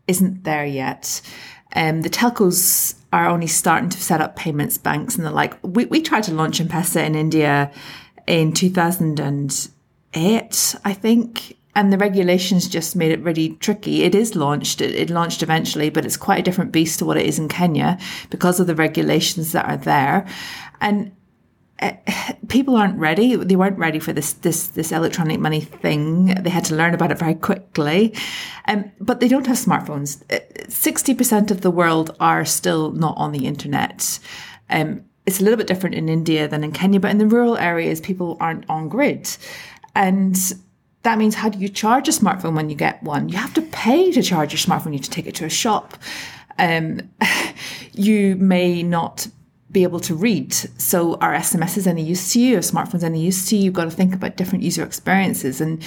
[0.06, 1.20] isn't there yet.
[1.74, 5.54] Um, the telcos are only starting to set up payments banks and the like.
[5.62, 7.70] We, we tried to launch M-Pesa in India
[8.26, 9.68] in 2000 and
[10.16, 11.57] eight, I think.
[11.76, 14.02] And the regulations just made it really tricky.
[14.02, 17.18] It is launched, it, it, launched eventually, but it's quite a different beast to what
[17.18, 17.98] it is in Kenya
[18.31, 20.26] because of the regulations that are there.
[20.81, 21.12] And
[21.81, 21.92] uh,
[22.48, 23.37] people aren't ready.
[23.37, 26.26] They weren't ready for this this this electronic money thing.
[26.26, 28.14] They had to learn about it very quickly,
[28.66, 30.22] um, but they don't have smartphones.
[30.33, 34.18] Uh, sixty percent of the world are still not on the internet.
[34.70, 37.59] Um, it's a little bit different in India than in Kenya, but in the rural
[37.59, 39.29] areas, people aren't on grid.
[39.96, 40.37] And
[41.02, 43.30] that means how do you charge a smartphone when you get one?
[43.30, 44.87] You have to pay to charge your smartphone.
[44.87, 45.96] You need to take it to a shop.
[46.59, 47.11] Um,
[47.92, 49.26] you may not
[49.72, 50.52] be able to read.
[50.52, 52.59] So are SMSs any use to you?
[52.59, 53.64] Are smartphones any use to you?
[53.64, 55.61] You've got to think about different user experiences.
[55.61, 55.82] And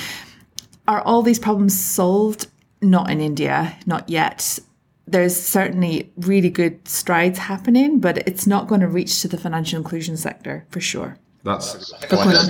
[0.87, 2.47] are all these problems solved?
[2.81, 4.57] Not in India, not yet.
[5.05, 9.77] There's certainly really good strides happening, but it's not going to reach to the financial
[9.77, 11.17] inclusion sector for sure.
[11.43, 11.93] That's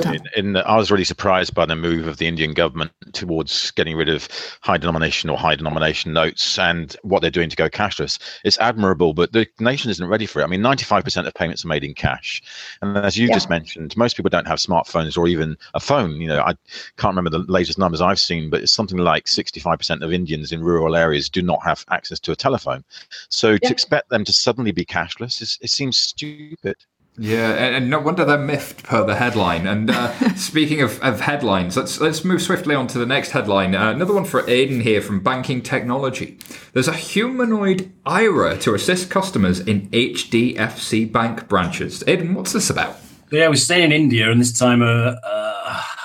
[0.05, 3.71] in, in the, I was really surprised by the move of the Indian government towards
[3.71, 4.27] getting rid of
[4.61, 8.19] high denomination or high denomination notes and what they're doing to go cashless.
[8.43, 10.43] It's admirable, but the nation isn't ready for it.
[10.43, 12.41] I mean, 95% of payments are made in cash,
[12.81, 13.35] and as you yeah.
[13.35, 16.19] just mentioned, most people don't have smartphones or even a phone.
[16.19, 16.55] You know, I
[16.97, 20.63] can't remember the latest numbers I've seen, but it's something like 65% of Indians in
[20.63, 22.83] rural areas do not have access to a telephone.
[23.29, 23.57] So yeah.
[23.59, 26.75] to expect them to suddenly be cashless, is, it seems stupid.
[27.21, 29.67] Yeah, and, no wonder they're miffed per the headline.
[29.67, 33.75] And uh, speaking of, of headlines, let's let's move swiftly on to the next headline.
[33.75, 36.39] Uh, another one for Aidan here from Banking Technology.
[36.71, 42.05] There's a humanoid IRA to assist customers in HDFC bank branches.
[42.07, 42.95] Aidan, what's this about?
[43.31, 45.19] Yeah, we stay in India, and this time a,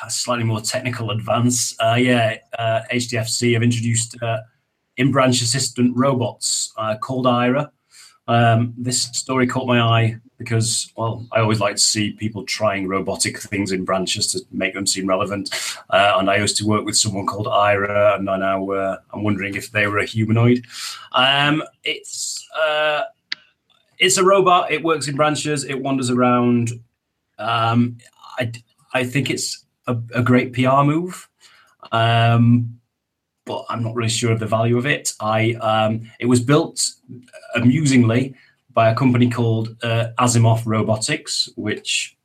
[0.05, 1.77] a slightly more technical advance.
[1.81, 4.39] Uh, yeah, HDFC uh, have introduced uh,
[4.97, 7.71] in-branch assistant robots uh, called IRA.
[8.27, 12.87] Um, this story caught my eye because, well, I always like to see people trying
[12.87, 15.51] robotic things in branches to make them seem relevant.
[15.91, 19.23] Uh, and I used to work with someone called Ira, and I now uh, I'm
[19.23, 20.65] wondering if they were a humanoid.
[21.13, 23.03] Um, it's uh,
[23.99, 24.71] it's a robot.
[24.71, 25.65] It works in branches.
[25.65, 26.73] It wanders around.
[27.39, 27.99] Um,
[28.39, 28.53] I,
[28.93, 31.29] I think it's a, a great PR move.
[31.93, 32.81] Um,
[33.45, 35.13] but I'm not really sure of the value of it.
[35.21, 36.91] I um, it was built
[37.55, 38.35] amusingly
[38.75, 42.17] by a company called uh, Asimov Robotics, which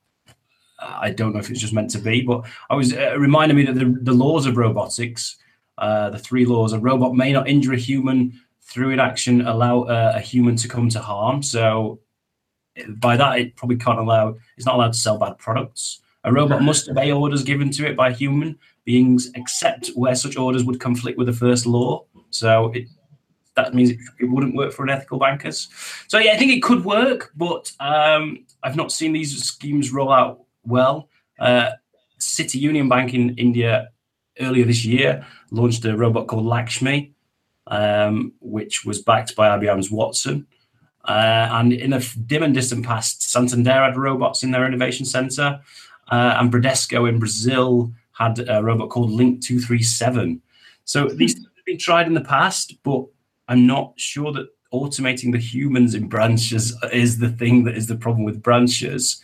[0.79, 3.55] uh, I don't know if it's just meant to be, but I was uh, reminded
[3.55, 5.37] me that the, the laws of robotics,
[5.77, 10.13] uh, the three laws, a robot may not injure a human through inaction, allow uh,
[10.15, 11.41] a human to come to harm.
[11.43, 11.99] So
[12.87, 14.35] by that, it probably can't allow.
[14.57, 16.01] It's not allowed to sell bad products.
[16.25, 20.65] A robot must obey orders given to it by human beings, except where such orders
[20.65, 22.05] would conflict with the first law.
[22.29, 22.87] So it,
[23.63, 25.69] that means it, it, wouldn't work for unethical bankers.
[26.07, 30.11] So yeah, I think it could work, but um, I've not seen these schemes roll
[30.11, 31.09] out well.
[31.39, 31.71] Uh,
[32.17, 33.89] City Union Bank in India
[34.39, 37.13] earlier this year launched a robot called Lakshmi,
[37.67, 40.47] um, which was backed by IBM's Watson.
[41.05, 45.59] Uh, and in a dim and distant past, Santander had robots in their innovation center.
[46.11, 50.41] Uh, and Bradesco in Brazil had a robot called Link 237.
[50.83, 53.05] So these have been tried in the past, but
[53.49, 57.97] I'm not sure that automating the humans in branches is the thing that is the
[57.97, 59.21] problem with branches.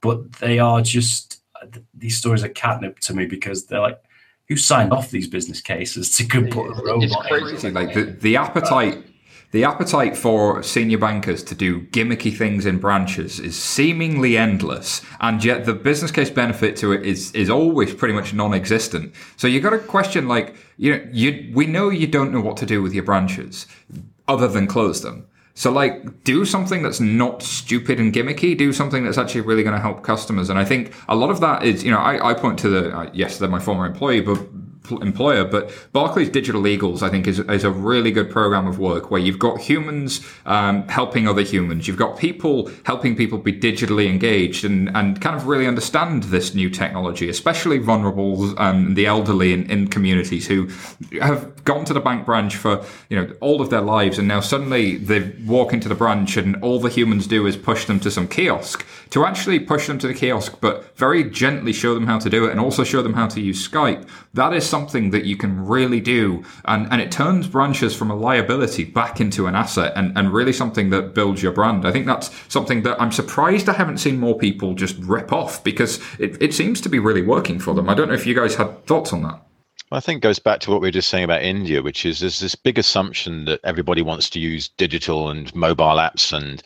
[0.00, 1.40] But they are just,
[1.94, 4.02] these stories are catnip to me because they're like,
[4.48, 7.04] who signed off these business cases to put a robot?
[7.04, 7.70] It's crazy.
[7.70, 9.06] Like the, the appetite
[9.52, 15.44] the appetite for senior bankers to do gimmicky things in branches is seemingly endless, and
[15.44, 19.14] yet the business case benefit to it is is always pretty much non-existent.
[19.36, 22.56] So you got to question, like, you know, you we know you don't know what
[22.58, 23.66] to do with your branches,
[24.26, 25.26] other than close them.
[25.54, 28.56] So like, do something that's not stupid and gimmicky.
[28.56, 30.48] Do something that's actually really going to help customers.
[30.48, 32.96] And I think a lot of that is, you know, I, I point to the
[32.96, 34.38] uh, yes, they're my former employee, but
[34.90, 39.10] employer, but Barclays Digital Eagles, I think, is, is a really good program of work
[39.10, 41.86] where you've got humans um, helping other humans.
[41.86, 46.54] You've got people helping people be digitally engaged and, and kind of really understand this
[46.54, 50.68] new technology, especially vulnerable and the elderly in, in communities who
[51.20, 54.40] have gone to the bank branch for you know all of their lives, and now
[54.40, 58.10] suddenly they walk into the branch and all the humans do is push them to
[58.10, 58.84] some kiosk.
[59.10, 62.46] To actually push them to the kiosk, but very gently show them how to do
[62.46, 64.08] it, and also show them how to use Skype.
[64.34, 66.42] That is something that you can really do.
[66.64, 70.54] And, and it turns branches from a liability back into an asset and, and really
[70.62, 71.86] something that builds your brand.
[71.86, 75.62] I think that's something that I'm surprised I haven't seen more people just rip off
[75.62, 77.90] because it, it seems to be really working for them.
[77.90, 79.38] I don't know if you guys had thoughts on that.
[79.92, 82.40] I think goes back to what we were just saying about India, which is there's
[82.40, 86.62] this big assumption that everybody wants to use digital and mobile apps and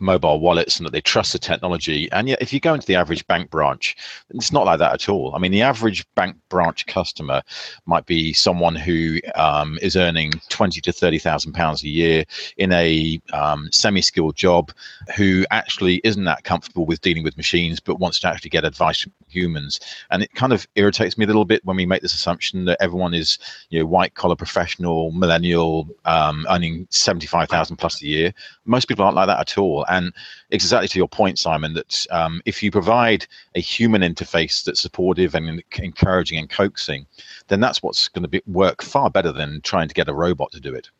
[0.00, 2.10] mobile wallets and that they trust the technology.
[2.12, 3.96] And yet, if you go into the average bank branch,
[4.30, 5.34] it's not like that at all.
[5.34, 7.42] I mean, the average bank branch customer
[7.84, 12.24] might be someone who um, is earning twenty to thirty thousand pounds a year
[12.56, 14.72] in a um, semi-skilled job,
[15.16, 19.02] who actually isn't that comfortable with dealing with machines, but wants to actually get advice
[19.02, 19.78] from humans.
[20.10, 22.80] And it kind of irritates me a little bit when we make this assumption that
[22.80, 23.38] everyone is
[23.70, 28.34] you know white collar professional millennial um, earning 75,000 plus a year.
[28.64, 29.84] Most people aren't like that at all.
[29.88, 30.12] And
[30.50, 35.34] exactly to your point simon that um, if you provide a human interface that's supportive
[35.34, 37.06] and encouraging and coaxing
[37.48, 40.50] then that's what's going to be, work far better than trying to get a robot
[40.52, 40.90] to do it.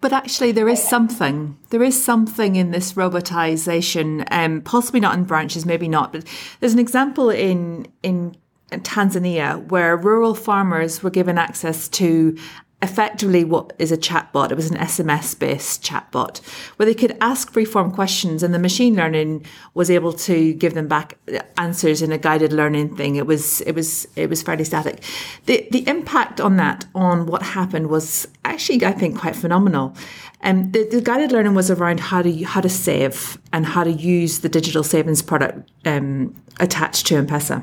[0.00, 5.24] But actually there is something there is something in this robotization um, possibly not in
[5.24, 6.26] branches maybe not but
[6.60, 8.36] there's an example in in
[8.70, 12.36] Tanzania, where rural farmers were given access to
[12.82, 14.50] effectively what is a chatbot.
[14.50, 16.40] It was an SMS based chatbot
[16.76, 20.88] where they could ask free-form questions and the machine learning was able to give them
[20.88, 21.18] back
[21.58, 23.16] answers in a guided learning thing.
[23.16, 25.02] It was it was it was fairly static.
[25.44, 29.94] The the impact on that on what happened was actually I think quite phenomenal.
[30.42, 33.92] Um, the, the guided learning was around how to how to save and how to
[33.92, 37.62] use the digital savings product um, attached to M-Pesa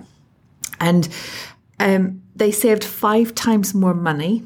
[0.79, 1.07] and
[1.79, 4.43] um, they saved five times more money.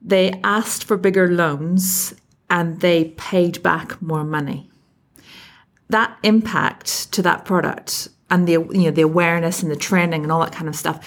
[0.00, 2.14] They asked for bigger loans
[2.48, 4.70] and they paid back more money.
[5.88, 10.32] That impact to that product and the you know the awareness and the training and
[10.32, 11.06] all that kind of stuff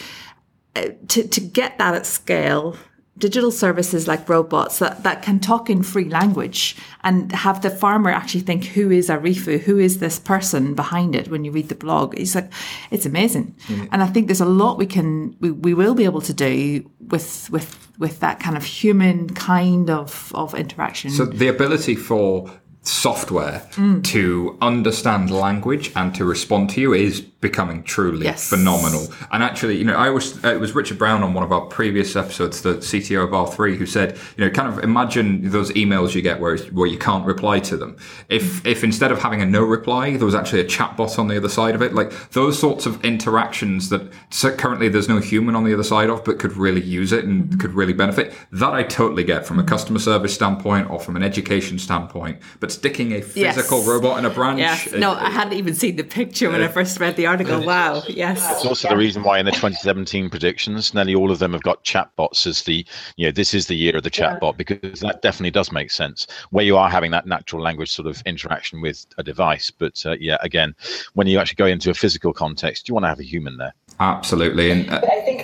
[0.76, 2.76] uh, to to get that at scale
[3.18, 8.10] digital services like robots that, that can talk in free language and have the farmer
[8.10, 11.76] actually think who is Arifu, who is this person behind it when you read the
[11.76, 12.20] blog.
[12.20, 12.52] It's like
[12.90, 13.56] it's amazing.
[13.68, 13.86] Mm-hmm.
[13.92, 16.90] And I think there's a lot we can we, we will be able to do
[17.00, 21.12] with with with that kind of human kind of of interaction.
[21.12, 22.50] So the ability for
[22.82, 24.04] software mm.
[24.04, 28.50] to understand language and to respond to you is becoming truly yes.
[28.50, 29.06] phenomenal.
[29.32, 32.16] And actually, you know, I was it was Richard Brown on one of our previous
[32.16, 36.24] episodes, the CTO of R3, who said, you know, kind of imagine those emails you
[36.24, 37.98] get where where you can't reply to them.
[38.30, 41.38] If if instead of having a no reply, there was actually a chatbot on the
[41.38, 44.10] other side of it, like those sorts of interactions that
[44.58, 47.44] currently there's no human on the other side of, but could really use it and
[47.44, 47.60] mm-hmm.
[47.60, 48.34] could really benefit.
[48.52, 52.40] That I totally get from a customer service standpoint or from an education standpoint.
[52.62, 53.88] But sticking a physical yes.
[53.88, 54.94] robot in a branch, yes.
[54.94, 57.33] no, I hadn't even seen the picture when I first read the article.
[57.42, 58.04] Wow.
[58.08, 58.50] Yes.
[58.52, 61.84] It's also the reason why in the 2017 predictions, nearly all of them have got
[61.84, 64.58] chatbots as the, you know, this is the year of the chatbot yeah.
[64.58, 68.22] because that definitely does make sense where you are having that natural language sort of
[68.26, 69.72] interaction with a device.
[69.72, 70.76] But uh, yeah, again,
[71.14, 73.74] when you actually go into a physical context, you want to have a human there.
[74.00, 74.72] Absolutely.
[74.72, 75.43] And uh, I think this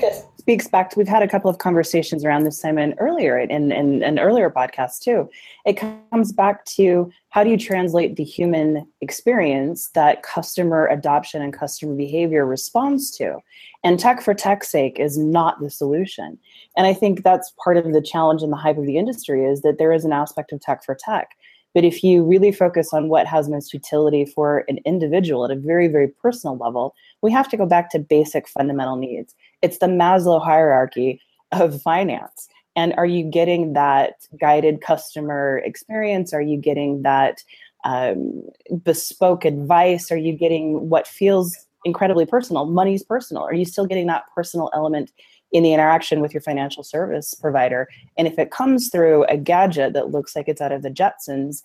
[0.50, 4.02] speaks back to we've had a couple of conversations around this Simon earlier in, in
[4.02, 5.30] an earlier podcast too.
[5.64, 11.54] It comes back to how do you translate the human experience that customer adoption and
[11.54, 13.38] customer behavior responds to?
[13.84, 16.39] And tech for tech's sake is not the solution.
[16.76, 19.62] And I think that's part of the challenge and the hype of the industry is
[19.62, 21.30] that there is an aspect of tech for tech.
[21.76, 25.56] But if you really focus on what has most utility for an individual at a
[25.56, 29.36] very, very personal level, we have to go back to basic fundamental needs.
[29.62, 32.47] It's the Maslow hierarchy of finance.
[32.76, 36.34] And are you getting that guided customer experience?
[36.34, 37.43] Are you getting that
[37.84, 38.43] um,
[38.84, 40.12] bespoke advice?
[40.12, 42.66] Are you getting what feels incredibly personal?
[42.66, 43.43] Money's personal.
[43.43, 45.12] Are you still getting that personal element
[45.51, 47.88] in the interaction with your financial service provider?
[48.18, 51.64] And if it comes through a gadget that looks like it's out of the Jetsons,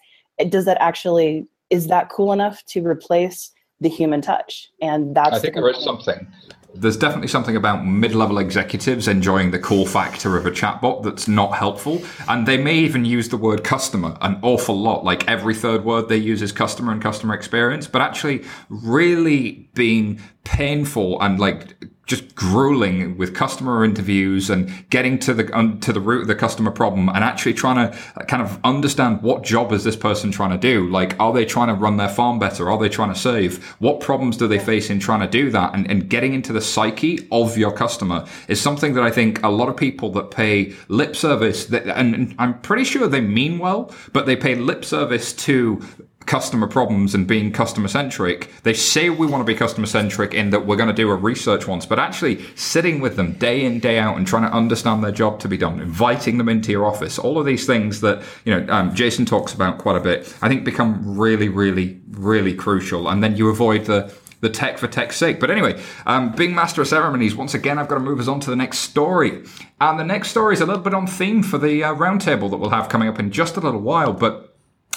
[0.49, 4.69] does that actually is that cool enough to replace the human touch?
[4.81, 6.27] And that's I think there is something
[6.75, 11.57] there's definitely something about mid-level executives enjoying the cool factor of a chatbot that's not
[11.57, 12.03] helpful.
[12.29, 16.09] And they may even use the word customer an awful lot like every third word
[16.09, 17.87] they use is customer and customer experience.
[17.87, 21.75] But actually really being painful and like
[22.07, 26.35] just grueling with customer interviews and getting to the um, to the root of the
[26.35, 30.51] customer problem and actually trying to kind of understand what job is this person trying
[30.51, 30.89] to do?
[30.91, 32.71] Like are they trying to run their farm better?
[32.71, 33.65] Are they trying to save?
[33.79, 35.75] What problems do they face in trying to do that?
[35.75, 39.49] And, and getting into the psyche of your customer is something that i think a
[39.49, 43.93] lot of people that pay lip service that, and i'm pretty sure they mean well
[44.13, 45.81] but they pay lip service to
[46.27, 48.51] customer problems and being customer centric.
[48.63, 51.15] They say we want to be customer centric in that we're going to do a
[51.15, 55.05] research once, but actually sitting with them day in, day out and trying to understand
[55.05, 58.23] their job to be done, inviting them into your office, all of these things that,
[58.45, 62.55] you know, um, Jason talks about quite a bit, I think become really, really, really
[62.55, 63.09] crucial.
[63.09, 65.41] And then you avoid the, the tech for tech's sake.
[65.41, 68.41] But anyway, um, being master of ceremonies, once again, I've got to move us on
[68.41, 69.45] to the next story.
[69.81, 72.57] And the next story is a little bit on theme for the uh, roundtable that
[72.57, 74.13] we'll have coming up in just a little while.
[74.13, 74.54] But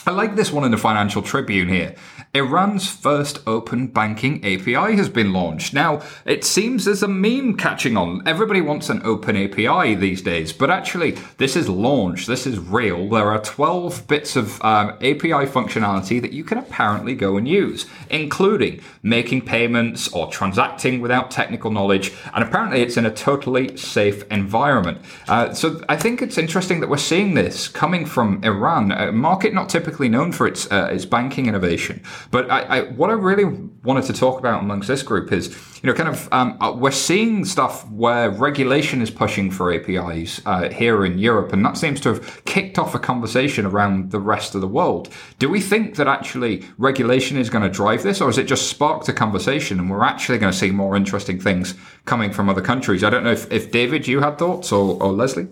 [0.07, 1.93] I like this one in the Financial Tribune here.
[2.33, 5.73] Iran's first open banking API has been launched.
[5.73, 8.25] Now, it seems there's a meme catching on.
[8.25, 12.25] Everybody wants an open API these days, but actually, this is launched.
[12.27, 13.09] This is real.
[13.09, 17.85] There are 12 bits of um, API functionality that you can apparently go and use,
[18.09, 22.13] including making payments or transacting without technical knowledge.
[22.33, 24.99] And apparently, it's in a totally safe environment.
[25.27, 29.53] Uh, so I think it's interesting that we're seeing this coming from Iran, a market
[29.53, 32.03] not typically known for its uh, its banking innovation.
[32.29, 33.45] But I, I, what I really
[33.83, 35.49] wanted to talk about amongst this group is,
[35.81, 40.41] you know, kind of um, uh, we're seeing stuff where regulation is pushing for APIs
[40.45, 44.19] uh, here in Europe, and that seems to have kicked off a conversation around the
[44.19, 45.09] rest of the world.
[45.39, 48.67] Do we think that actually regulation is going to drive this, or is it just
[48.67, 51.73] sparked a conversation, and we're actually going to see more interesting things
[52.05, 53.03] coming from other countries?
[53.03, 55.47] I don't know if, if David, you had thoughts, or, or Leslie.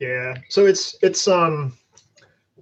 [0.00, 1.76] Yeah, so it's it's um,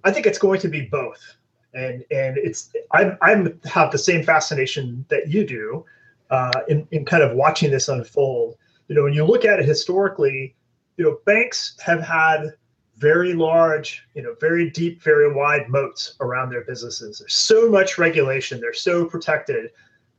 [0.04, 1.36] I think it's going to be both
[1.74, 5.84] and and it's I'm I'm have the same fascination that you do
[6.30, 8.56] uh, in in kind of watching this unfold.
[8.88, 10.54] You know, when you look at it historically,
[10.96, 12.54] you know, banks have had
[12.96, 17.18] very large, you know, very deep, very wide moats around their businesses.
[17.18, 18.60] There's so much regulation.
[18.60, 19.70] They're so protected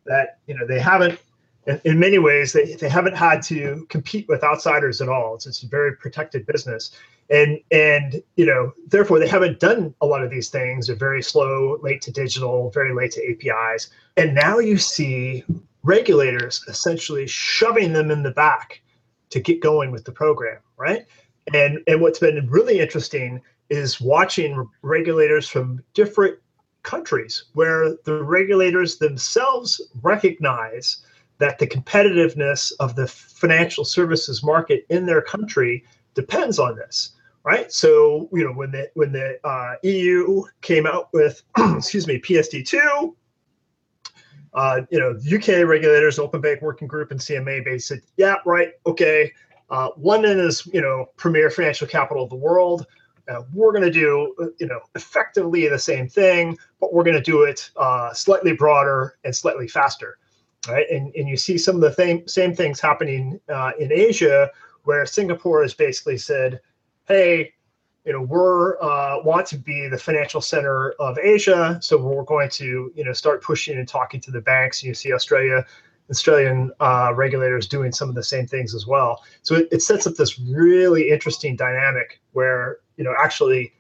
[0.06, 1.20] that you know they haven't.
[1.66, 5.36] In, in many ways, they, they haven't had to compete with outsiders at all.
[5.36, 6.92] It's, it's a very protected business
[7.30, 10.88] and and you know therefore they haven't done a lot of these things.
[10.88, 15.44] They're very slow late to digital very late to apis and now you see
[15.84, 18.82] regulators essentially shoving them in the back
[19.30, 21.06] to get going with the program right?
[21.54, 26.38] And and what's been really interesting is watching regulators from different
[26.84, 30.98] countries where the regulators themselves recognize
[31.40, 35.84] that the competitiveness of the financial services market in their country
[36.14, 37.12] depends on this
[37.44, 42.20] right so you know when the when the uh, eu came out with excuse me
[42.20, 43.14] psd2
[44.54, 48.74] uh, you know, UK regulators, Open Bank Working Group, and CMA basically said, yeah, right,
[48.86, 49.32] okay.
[49.70, 52.86] Uh, London is, you know, premier financial capital of the world.
[53.28, 57.16] Uh, we're going to do, uh, you know, effectively the same thing, but we're going
[57.16, 60.20] to do it uh, slightly broader and slightly faster,
[60.68, 60.86] right?
[60.92, 64.52] And and you see some of the same same things happening uh, in Asia,
[64.84, 66.60] where Singapore has basically said,
[67.08, 67.54] hey,
[68.06, 72.50] you know, we're uh, want to be the financial center of Asia, so we're going
[72.50, 74.84] to, you know, start pushing and talking to the banks.
[74.84, 75.66] You see Australia,
[76.10, 79.24] Australian uh, regulators doing some of the same things as well.
[79.42, 83.74] So it, it sets up this really interesting dynamic where, you know, actually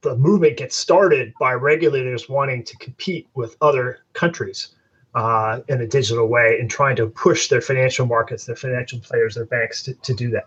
[0.00, 4.74] the movement gets started by regulators wanting to compete with other countries
[5.14, 9.34] uh, in a digital way and trying to push their financial markets, their financial players,
[9.34, 10.46] their banks to, to do that.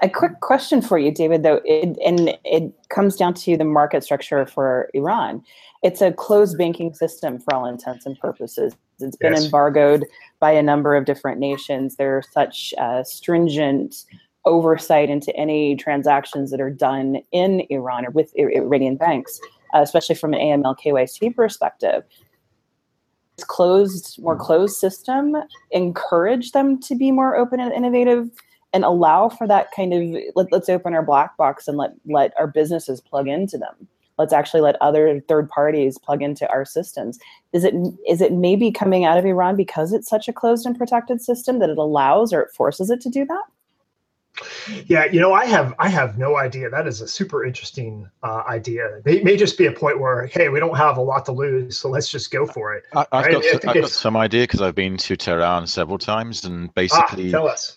[0.00, 4.02] A quick question for you, David, though, it, and it comes down to the market
[4.02, 5.42] structure for Iran.
[5.82, 8.74] It's a closed banking system for all intents and purposes.
[9.00, 9.44] It's been yes.
[9.44, 10.06] embargoed
[10.40, 11.96] by a number of different nations.
[11.96, 14.04] There's such uh, stringent
[14.44, 19.40] oversight into any transactions that are done in Iran or with Iranian banks,
[19.74, 22.02] uh, especially from an AML KYC perspective.
[23.44, 24.40] Closed, more mm.
[24.40, 25.36] closed system
[25.70, 28.30] encourage them to be more open and innovative
[28.72, 32.32] and allow for that kind of let, us open our black box and let let
[32.38, 33.88] our businesses plug into them.
[34.18, 37.18] Let's actually let other third parties plug into our systems.
[37.52, 37.74] Is it
[38.08, 41.58] is it maybe coming out of iran because it's such a closed and protected system
[41.58, 43.44] that it allows or it forces it to do that
[44.86, 48.42] yeah you know i have i have no idea that is a super interesting uh,
[48.48, 51.32] idea it may just be a point where hey we don't have a lot to
[51.32, 53.32] lose so let's just go for it I, have right?
[53.32, 57.28] got, I've got some idea because i've been to tehran several times and ah, basically
[57.28, 57.76] ah, tell us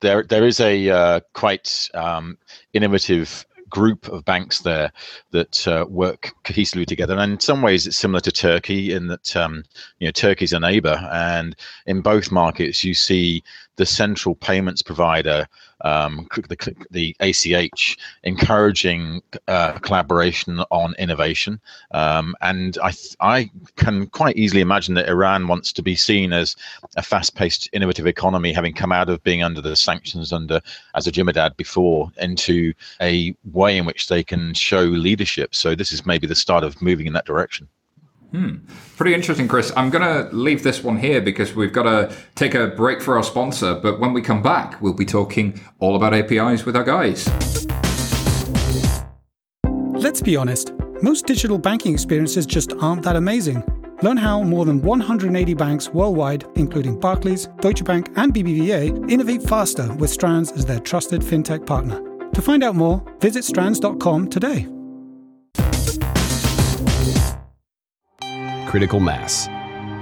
[0.00, 2.38] there there is a uh, quite um,
[2.72, 4.92] innovative group of banks there
[5.30, 7.16] that uh, work cohesively together.
[7.16, 9.64] And in some ways, it's similar to Turkey in that um,
[9.98, 13.42] you know Turkey's a neighbor, and in both markets, you see
[13.76, 15.46] the central payments provider
[15.82, 21.60] um, the, the ACH, encouraging uh, collaboration on innovation.
[21.90, 26.56] Um, and I, I can quite easily imagine that Iran wants to be seen as
[26.96, 30.60] a fast-paced, innovative economy, having come out of being under the sanctions under
[30.94, 35.54] Ahmadinejad before, into a way in which they can show leadership.
[35.54, 37.68] So this is maybe the start of moving in that direction.
[38.32, 38.56] Hmm.
[38.96, 39.72] Pretty interesting, Chris.
[39.76, 43.16] I'm going to leave this one here because we've got to take a break for
[43.16, 43.74] our sponsor.
[43.74, 47.28] But when we come back, we'll be talking all about APIs with our guys.
[49.94, 50.72] Let's be honest,
[51.02, 53.62] most digital banking experiences just aren't that amazing.
[54.02, 59.92] Learn how more than 180 banks worldwide, including Barclays, Deutsche Bank, and BBVA, innovate faster
[59.94, 62.02] with Strands as their trusted fintech partner.
[62.32, 64.66] To find out more, visit strands.com today.
[68.66, 69.46] Critical mass.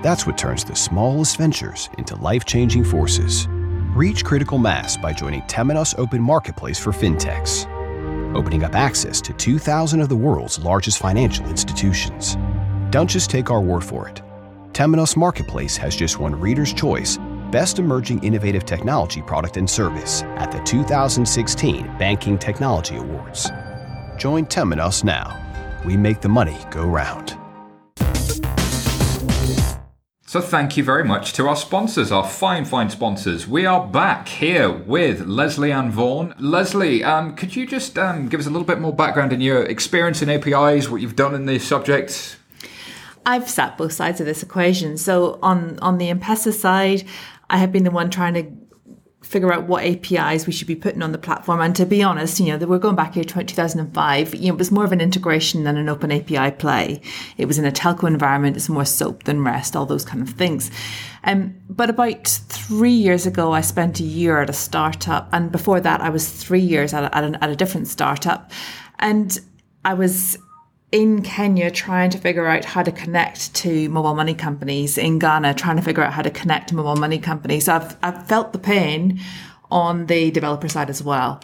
[0.02, 3.46] That's what turns the smallest ventures into life changing forces.
[3.94, 7.66] Reach critical mass by joining Temenos Open Marketplace for FinTechs,
[8.34, 12.36] opening up access to 2,000 of the world's largest financial institutions.
[12.90, 14.22] Don't just take our word for it.
[14.72, 17.18] Temenos Marketplace has just won Reader's Choice
[17.52, 23.48] Best Emerging Innovative Technology Product and Service at the 2016 Banking Technology Awards.
[24.16, 25.40] Join Temenos now.
[25.84, 27.38] We make the money go round.
[30.34, 33.46] So, thank you very much to our sponsors, our fine, fine sponsors.
[33.46, 36.34] We are back here with Leslie Ann Vaughan.
[36.40, 39.62] Leslie, um, could you just um, give us a little bit more background in your
[39.62, 42.36] experience in APIs, what you've done in this subject?
[43.24, 44.96] I've sat both sides of this equation.
[44.98, 47.04] So, on, on the M-Pesa side,
[47.48, 48.42] I have been the one trying to
[49.34, 51.60] figure out what APIs we should be putting on the platform.
[51.60, 54.32] And to be honest, you know, we're going back here to 2005.
[54.32, 57.00] You know, it was more of an integration than an open API play.
[57.36, 58.56] It was in a telco environment.
[58.56, 60.70] It's more SOAP than REST, all those kind of things.
[61.24, 65.28] Um, but about three years ago, I spent a year at a startup.
[65.32, 68.52] And before that, I was three years at a, at, at a different startup.
[69.00, 69.36] And
[69.84, 70.38] I was
[70.94, 75.54] in Kenya trying to figure out how to connect to mobile money companies, in Ghana
[75.54, 77.64] trying to figure out how to connect to mobile money companies.
[77.64, 79.18] So I've, I've felt the pain
[79.72, 81.42] on the developer side as well.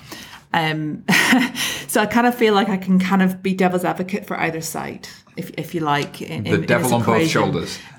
[0.52, 1.04] Um,
[1.88, 4.60] so I kind of feel like I can kind of be devil's advocate for either
[4.60, 6.22] side, if, if you like.
[6.22, 7.76] In, the in, devil in on both shoulders.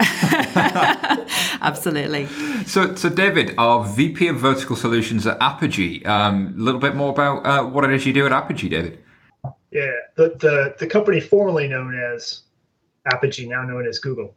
[1.59, 2.27] Absolutely.
[2.65, 6.05] So, so David, our VP of Vertical Solutions at Apigee.
[6.07, 9.03] Um, a little bit more about uh, what it is you do at Apigee, David.
[9.71, 12.43] Yeah, the, the, the company formerly known as
[13.11, 14.35] Apigee, now known as Google.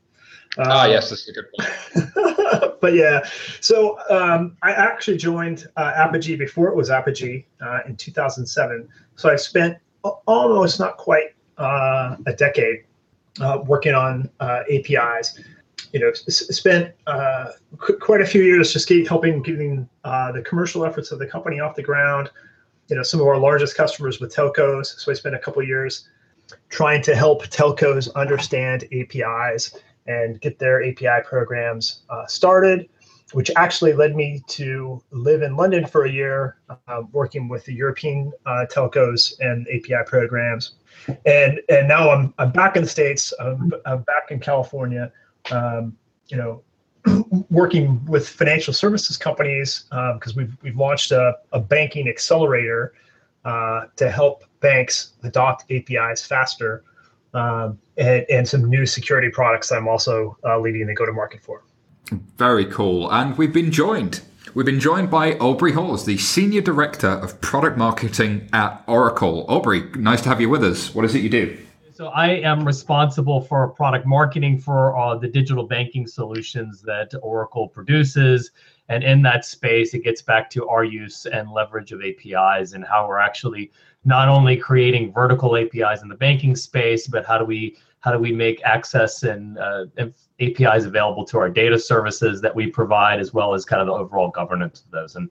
[0.56, 2.80] Um, ah, yes, that's a good point.
[2.80, 3.26] but yeah,
[3.60, 8.88] so um, I actually joined uh, Apigee before it was Apigee uh, in 2007.
[9.16, 9.76] So I spent
[10.26, 12.84] almost not quite uh, a decade
[13.40, 15.40] uh, working on uh, APIs.
[15.92, 17.46] you know, spent uh,
[17.78, 21.26] qu- quite a few years just keep helping getting uh, the commercial efforts of the
[21.26, 22.30] company off the ground.
[22.88, 24.98] You know, some of our largest customers with telcos.
[24.98, 26.08] So I spent a couple years
[26.68, 29.76] trying to help telcos understand APIs
[30.06, 32.88] and get their API programs uh, started,
[33.32, 37.72] which actually led me to live in London for a year, uh, working with the
[37.72, 40.74] European uh, telcos and API programs.
[41.26, 43.32] And and now I'm I'm back in the states.
[43.40, 45.10] I'm, I'm back in California.
[45.50, 45.96] Um,
[46.28, 46.62] you know,
[47.50, 52.94] working with financial services companies because um, we've we've launched a, a banking accelerator
[53.44, 56.82] uh, to help banks adopt APIs faster,
[57.34, 61.42] um, and, and some new security products I'm also uh, leading the go to market
[61.42, 61.62] for.
[62.36, 64.20] Very cool, and we've been joined.
[64.54, 69.44] We've been joined by Aubrey Hawes, the Senior Director of Product Marketing at Oracle.
[69.48, 70.94] Aubrey, nice to have you with us.
[70.94, 71.63] What is it you do?
[71.94, 77.68] So I am responsible for product marketing for uh, the digital banking solutions that Oracle
[77.68, 78.50] produces.
[78.88, 82.84] And in that space, it gets back to our use and leverage of APIs and
[82.84, 83.70] how we're actually
[84.04, 88.18] not only creating vertical APIs in the banking space, but how do we how do
[88.18, 89.86] we make access and, uh,
[90.40, 93.94] APIs available to our data services that we provide, as well as kind of the
[93.94, 95.14] overall governance of those.
[95.14, 95.30] And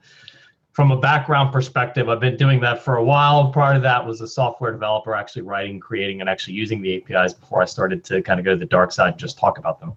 [0.73, 3.51] from a background perspective, I've been doing that for a while.
[3.51, 7.33] Part of that was a software developer, actually writing, creating, and actually using the APIs
[7.33, 9.79] before I started to kind of go to the dark side and just talk about
[9.79, 9.95] them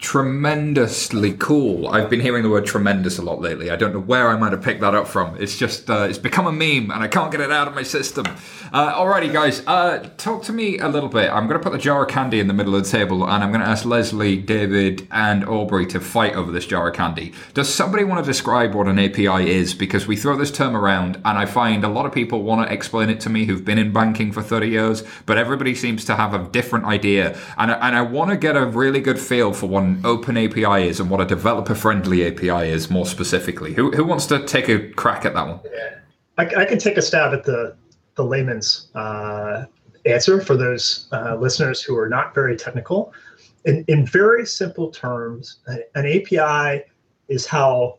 [0.00, 1.86] tremendously cool.
[1.88, 3.70] I've been hearing the word tremendous a lot lately.
[3.70, 5.36] I don't know where I might have picked that up from.
[5.40, 7.82] It's just, uh, it's become a meme and I can't get it out of my
[7.82, 8.24] system.
[8.72, 11.30] Uh, alrighty, guys, uh, talk to me a little bit.
[11.30, 13.44] I'm going to put the jar of candy in the middle of the table and
[13.44, 17.34] I'm going to ask Leslie, David, and Aubrey to fight over this jar of candy.
[17.52, 19.74] Does somebody want to describe what an API is?
[19.74, 22.72] Because we throw this term around and I find a lot of people want to
[22.72, 26.16] explain it to me who've been in banking for 30 years, but everybody seems to
[26.16, 27.38] have a different idea.
[27.58, 30.88] And, and I want to get a really good feel for what an open API
[30.88, 33.74] is and what a developer friendly API is more specifically.
[33.74, 35.60] Who, who wants to take a crack at that one?
[36.38, 37.76] I, I can take a stab at the
[38.16, 39.64] the layman's uh,
[40.04, 43.12] answer for those uh, listeners who are not very technical.
[43.64, 46.84] In, in very simple terms, an API
[47.28, 47.98] is how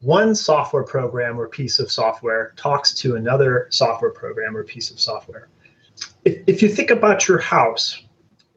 [0.00, 5.00] one software program or piece of software talks to another software program or piece of
[5.00, 5.48] software.
[6.24, 8.02] If, if you think about your house,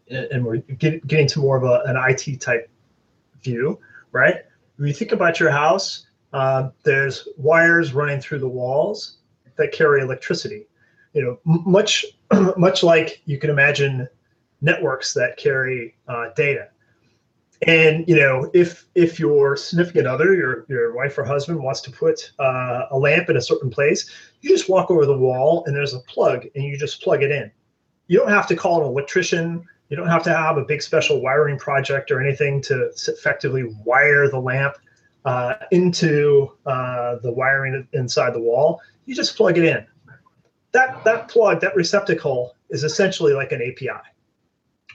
[0.10, 2.70] and we're get, getting to more of a, an IT type
[3.42, 3.80] view,
[4.12, 4.38] right?
[4.78, 9.18] When you think about your house, uh, there's wires running through the walls
[9.58, 10.68] that carry electricity
[11.14, 12.06] you know, much
[12.58, 14.08] much like you can imagine
[14.62, 16.70] networks that carry uh, data.
[17.68, 21.92] And you know, if if your significant other, your your wife or husband, wants to
[21.92, 24.10] put uh, a lamp in a certain place,
[24.42, 27.32] you just walk over the wall and there's a plug, and you just plug it
[27.32, 27.52] in.
[28.08, 29.66] You don't have to call an electrician.
[29.90, 34.30] You don't have to have a big special wiring project or anything to effectively wire
[34.30, 34.76] the lamp
[35.26, 38.82] uh, into uh, the wiring inside the wall.
[39.06, 39.86] You just plug it in
[40.72, 44.02] that that plug, that receptacle, is essentially like an API.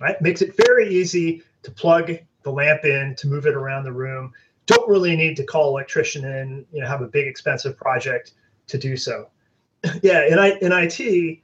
[0.01, 2.11] Right, makes it very easy to plug
[2.43, 4.33] the lamp in, to move it around the room.
[4.67, 8.33] Don't really need to call electrician in, you know, have a big expensive project
[8.67, 9.29] to do so.
[10.03, 11.41] yeah, in I in IT,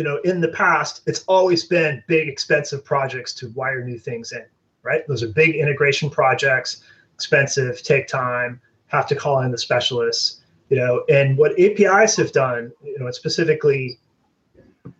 [0.00, 4.32] you know, in the past, it's always been big expensive projects to wire new things
[4.32, 4.44] in.
[4.82, 6.82] Right, those are big integration projects,
[7.14, 10.40] expensive, take time, have to call in the specialists
[10.70, 13.98] you know and what apis have done you know specifically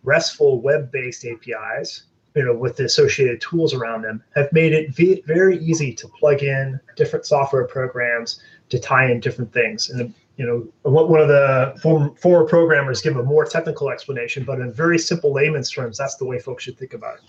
[0.03, 2.03] restful web-based apis
[2.35, 4.95] you know with the associated tools around them have made it
[5.27, 10.47] very easy to plug in different software programs to tie in different things and you
[10.47, 11.74] know one of the
[12.22, 16.24] former programmers give a more technical explanation but in very simple layman's terms that's the
[16.24, 17.22] way folks should think about it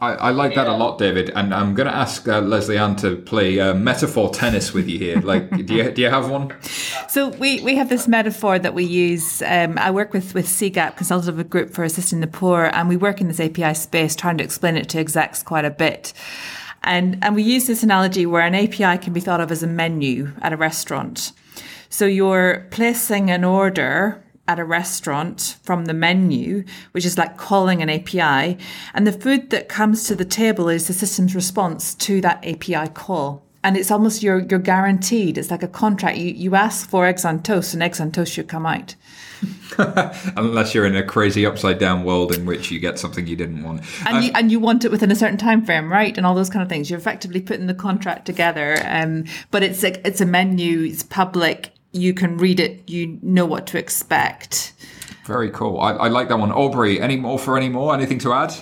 [0.00, 2.96] I, I, like that a lot, David, and I'm going to ask uh, Leslie Ann
[2.96, 5.20] to play uh, metaphor tennis with you here.
[5.20, 6.56] Like, do you do you have one?
[7.08, 9.42] So we, we have this metaphor that we use.
[9.42, 13.20] Um, I work with with CGAP, Consultative Group for Assisting the Poor, and we work
[13.20, 16.12] in this API space, trying to explain it to execs quite a bit.
[16.82, 19.66] And and we use this analogy where an API can be thought of as a
[19.66, 21.32] menu at a restaurant.
[21.94, 27.82] So you're placing an order at a restaurant from the menu, which is like calling
[27.82, 28.58] an API.
[28.94, 32.88] And the food that comes to the table is the system's response to that API
[32.92, 33.44] call.
[33.62, 35.38] And it's almost you're you're guaranteed.
[35.38, 36.18] It's like a contract.
[36.18, 38.96] You you ask for eggs on toast, and eggs on toast should come out.
[40.36, 43.62] Unless you're in a crazy upside down world in which you get something you didn't
[43.62, 46.14] want, and um, you and you want it within a certain time frame, right?
[46.16, 46.90] And all those kind of things.
[46.90, 48.76] You're effectively putting the contract together.
[48.84, 50.80] Um, but it's a, it's a menu.
[50.80, 54.72] It's public you can read it, you know what to expect.
[55.24, 55.80] Very cool.
[55.80, 56.52] I, I like that one.
[56.52, 57.94] Aubrey, any more for any more?
[57.94, 58.52] Anything to add?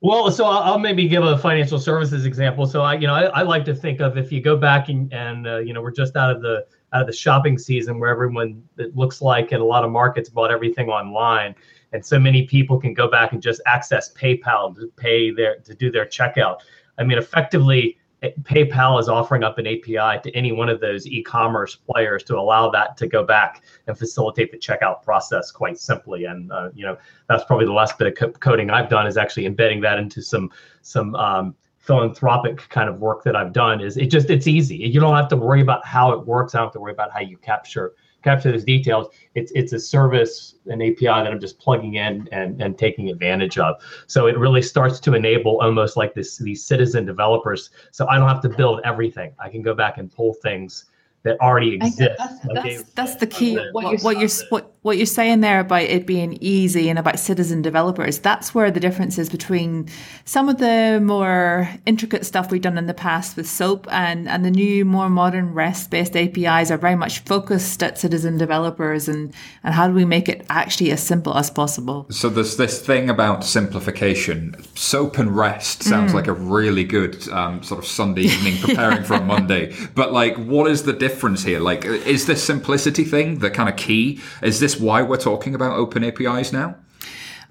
[0.00, 2.66] Well, so I'll maybe give a financial services example.
[2.66, 5.12] So I, you know, I, I like to think of if you go back and,
[5.12, 8.10] and uh, you know, we're just out of the out of the shopping season where
[8.10, 11.54] everyone it looks like in a lot of markets bought everything online,
[11.92, 15.74] and so many people can go back and just access PayPal to pay their to
[15.74, 16.58] do their checkout.
[16.98, 21.76] I mean, effectively, PayPal is offering up an API to any one of those e-commerce
[21.76, 26.24] players to allow that to go back and facilitate the checkout process quite simply.
[26.24, 26.96] And uh, you know
[27.28, 30.22] that's probably the last bit of co- coding I've done is actually embedding that into
[30.22, 30.50] some
[30.82, 33.80] some um, philanthropic kind of work that I've done.
[33.80, 34.76] Is it just it's easy.
[34.76, 36.54] You don't have to worry about how it works.
[36.54, 37.94] I don't have to worry about how you capture
[38.26, 39.06] capture those details.
[39.34, 43.56] It's it's a service, an API that I'm just plugging in and, and taking advantage
[43.58, 43.76] of.
[44.08, 47.70] So it really starts to enable almost like this these citizen developers.
[47.92, 49.32] So I don't have to build everything.
[49.38, 50.86] I can go back and pull things
[51.22, 52.18] that already exist.
[52.18, 53.56] That's, that's, that's, the key.
[53.72, 57.18] What, what, what you're what, what you're saying there about it being easy and about
[57.18, 58.20] citizen developers.
[58.20, 59.88] That's where the difference is between
[60.24, 64.44] some of the more intricate stuff we've done in the past with SOAP and and
[64.44, 69.34] the new more modern REST based APIs are very much focused at citizen developers and
[69.64, 72.06] and how do we make it actually as simple as possible.
[72.10, 74.54] So there's this thing about simplification.
[74.76, 76.14] SOAP and REST sounds mm.
[76.14, 79.74] like a really good um, sort of Sunday evening preparing for a Monday.
[79.96, 81.06] But like, what is the difference?
[81.16, 81.60] difference here?
[81.60, 84.20] Like, is this simplicity thing the kind of key?
[84.42, 86.76] Is this why we're talking about open APIs now?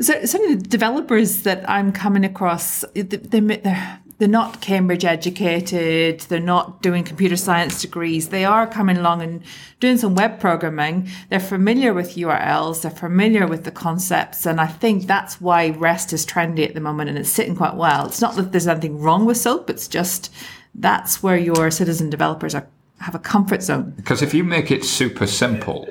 [0.01, 6.21] So, some of the developers that I'm coming across, they, they're, they're not Cambridge educated,
[6.21, 8.29] they're not doing computer science degrees.
[8.29, 9.43] They are coming along and
[9.79, 11.09] doing some web programming.
[11.29, 14.45] They're familiar with URLs, they're familiar with the concepts.
[14.45, 17.75] And I think that's why REST is trendy at the moment and it's sitting quite
[17.75, 18.07] well.
[18.07, 20.31] It's not that there's anything wrong with SOAP, it's just
[20.73, 22.67] that's where your citizen developers are
[22.99, 23.93] have a comfort zone.
[23.97, 25.87] Because if you make it super simple,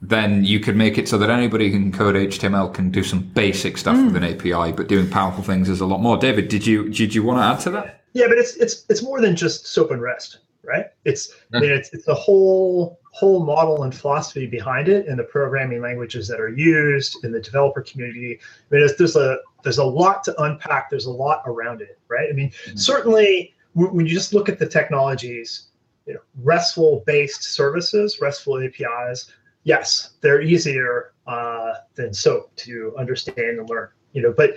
[0.00, 3.20] then you could make it so that anybody who can code HTML can do some
[3.20, 4.06] basic stuff mm.
[4.06, 6.16] with an API, but doing powerful things is a lot more.
[6.16, 8.02] David, did you did you want to add to that?
[8.12, 10.86] Yeah, but it's it's it's more than just SOAP and REST, right?
[11.04, 15.24] It's I mean it's it's the whole whole model and philosophy behind it, and the
[15.24, 18.38] programming languages that are used in the developer community.
[18.70, 20.90] I mean, there's a there's a lot to unpack.
[20.90, 22.28] There's a lot around it, right?
[22.30, 22.76] I mean, mm-hmm.
[22.76, 25.68] certainly when you just look at the technologies
[26.06, 29.30] you know, RESTful based services, RESTful APIs,
[29.64, 33.88] yes, they're easier uh, than SOAP to understand and learn.
[34.12, 34.56] You know, but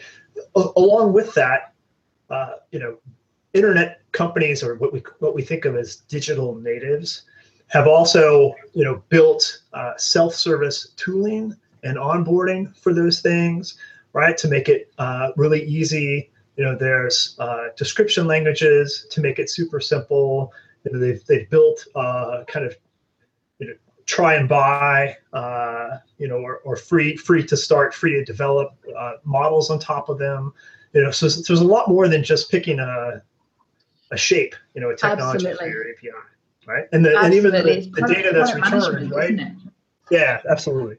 [0.56, 1.74] along with that,
[2.30, 2.98] uh, you know,
[3.54, 7.24] internet companies or what we what we think of as digital natives
[7.68, 13.78] have also you know built uh, self-service tooling and onboarding for those things,
[14.14, 14.38] right?
[14.38, 16.30] To make it uh, really easy.
[16.56, 21.50] You know, there's uh, description languages to make it super simple you know, they've they've
[21.50, 22.76] built uh, kind of
[24.12, 28.76] try and buy uh, you know or, or free free to start free to develop
[28.98, 30.54] uh, models on top of them.
[30.94, 33.22] You know so, so, there's a lot more than just picking a
[34.12, 35.58] a shape you know a technology absolutely.
[35.58, 36.10] for your api
[36.68, 36.86] right?
[36.92, 39.40] And the, and even the, the data that's returned right?
[40.12, 40.98] yeah absolutely.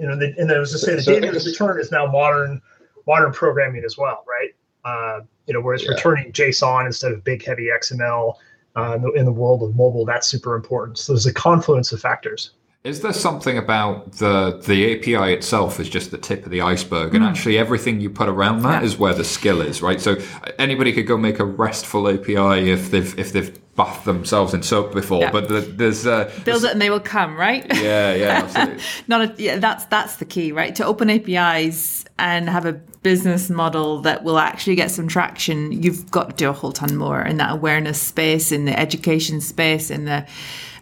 [0.00, 2.62] You know the, and I was to say the data that's returned is now modern
[3.06, 4.54] modern programming as well right?
[4.86, 5.90] Uh, you know whereas yeah.
[5.90, 8.34] returning json instead of big heavy xml
[8.76, 10.98] uh, in, the, in the world of mobile, that's super important.
[10.98, 12.50] So there's a confluence of factors.
[12.84, 17.16] Is there something about the the API itself is just the tip of the iceberg,
[17.16, 17.28] and mm.
[17.28, 18.86] actually everything you put around that yeah.
[18.86, 20.00] is where the skill is, right?
[20.00, 20.18] So
[20.60, 24.92] anybody could go make a RESTful API if they've if they've bathed themselves in soap
[24.92, 25.32] before, yeah.
[25.32, 27.66] but the, there's uh, build there's, it and they will come, right?
[27.74, 28.84] Yeah, yeah, absolutely.
[29.08, 30.72] Not a, yeah, that's that's the key, right?
[30.76, 36.10] To open APIs and have a business model that will actually get some traction, you've
[36.10, 39.90] got to do a whole ton more in that awareness space, in the education space,
[39.90, 40.26] in the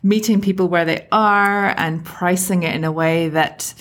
[0.02, 3.74] meeting people where they are and pricing it in a way that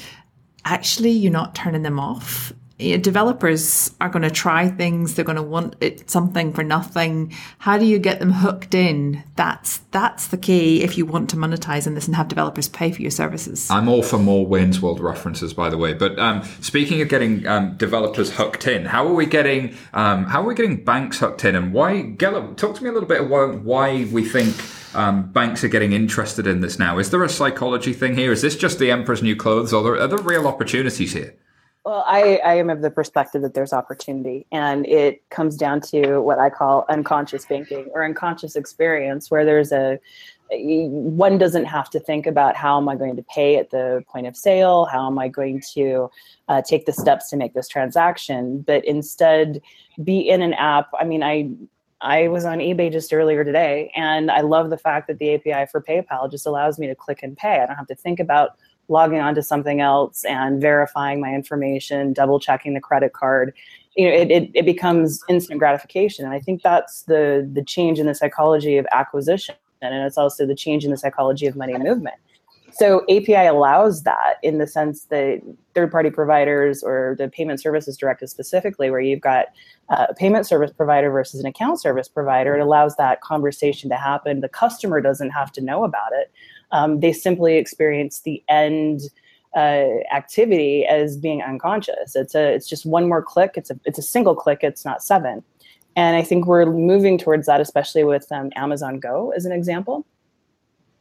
[0.66, 5.42] actually you're not turning them off developers are going to try things they're going to
[5.42, 10.38] want it something for nothing how do you get them hooked in that's that's the
[10.38, 13.70] key if you want to monetize in this and have developers pay for your services
[13.70, 17.46] i'm all for more wayne's world references by the way but um, speaking of getting
[17.46, 21.46] um, developers hooked in how are we getting um, how are we getting banks hooked
[21.46, 24.56] in and why Ghela, talk to me a little bit about why we think
[24.96, 27.00] um, banks are getting interested in this now.
[27.00, 28.32] Is there a psychology thing here?
[28.32, 31.36] Is this just the emperor's new clothes, or are there, are there real opportunities here?
[31.86, 36.20] Well, I, I am of the perspective that there's opportunity, and it comes down to
[36.20, 40.00] what I call unconscious banking or unconscious experience, where there's a
[40.50, 44.28] one doesn't have to think about how am I going to pay at the point
[44.28, 46.10] of sale, how am I going to
[46.48, 49.62] uh, take the steps to make this transaction, but instead
[50.04, 50.90] be in an app.
[50.98, 51.50] I mean, I
[52.00, 55.70] I was on eBay just earlier today, and I love the fact that the API
[55.72, 57.62] for PayPal just allows me to click and pay.
[57.62, 58.58] I don't have to think about
[58.90, 63.54] logging onto something else and verifying my information, double checking the credit card.
[63.96, 66.26] you know, it, it, it becomes instant gratification.
[66.26, 70.46] And I think that's the the change in the psychology of acquisition, and it's also
[70.46, 72.16] the change in the psychology of money movement.
[72.76, 75.42] So API allows that in the sense that
[75.76, 79.46] third-party providers or the payment services directive specifically, where you've got
[79.90, 83.96] uh, a payment service provider versus an account service provider, it allows that conversation to
[83.96, 84.40] happen.
[84.40, 86.32] The customer doesn't have to know about it.
[86.74, 89.04] Um, they simply experience the end
[89.56, 92.16] uh, activity as being unconscious.
[92.16, 93.54] It's a it's just one more click.
[93.56, 94.60] It's a it's a single click.
[94.62, 95.44] It's not seven.
[95.96, 100.06] And I think we're moving towards that, especially with um, Amazon Go as an example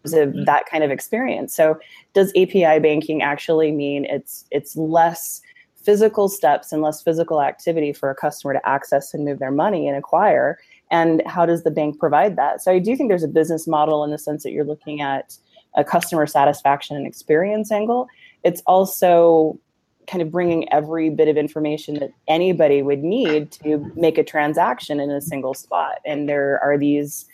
[0.04, 0.44] mm-hmm.
[0.44, 1.54] that kind of experience.
[1.54, 1.78] So,
[2.14, 5.40] does API banking actually mean it's it's less
[5.76, 9.88] physical steps and less physical activity for a customer to access and move their money
[9.88, 10.58] and acquire?
[10.90, 12.62] And how does the bank provide that?
[12.62, 15.36] So, I do think there's a business model in the sense that you're looking at
[15.74, 18.08] a customer satisfaction and experience angle
[18.44, 19.58] it's also
[20.06, 25.00] kind of bringing every bit of information that anybody would need to make a transaction
[25.00, 26.00] in a single spot.
[26.04, 27.26] And there are these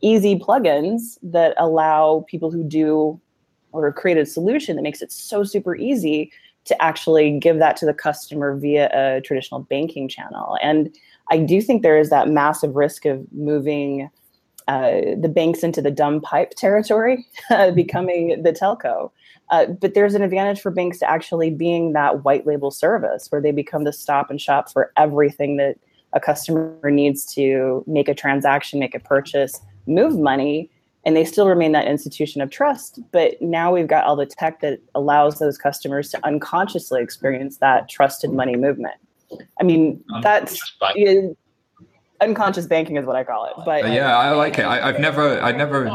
[0.00, 3.20] easy plugins that allow people who do
[3.72, 6.32] or create a solution that makes it so super easy
[6.64, 10.58] to actually give that to the customer via a traditional banking channel.
[10.60, 10.94] And
[11.30, 14.10] I do think there is that massive risk of moving
[14.68, 17.26] uh, the banks into the dumb pipe territory,
[17.74, 19.10] becoming the telco.
[19.50, 23.40] Uh, but there's an advantage for banks to actually being that white label service where
[23.40, 25.78] they become the stop and shop for everything that
[26.12, 30.68] a customer needs to make a transaction, make a purchase, move money,
[31.04, 32.98] and they still remain that institution of trust.
[33.12, 37.88] But now we've got all the tech that allows those customers to unconsciously experience that
[37.88, 38.96] trusted money movement.
[39.60, 40.60] I mean, that's
[42.20, 43.52] unconscious banking is what I call it.
[43.64, 44.64] But yeah, I like it.
[44.64, 45.86] I, have never, I never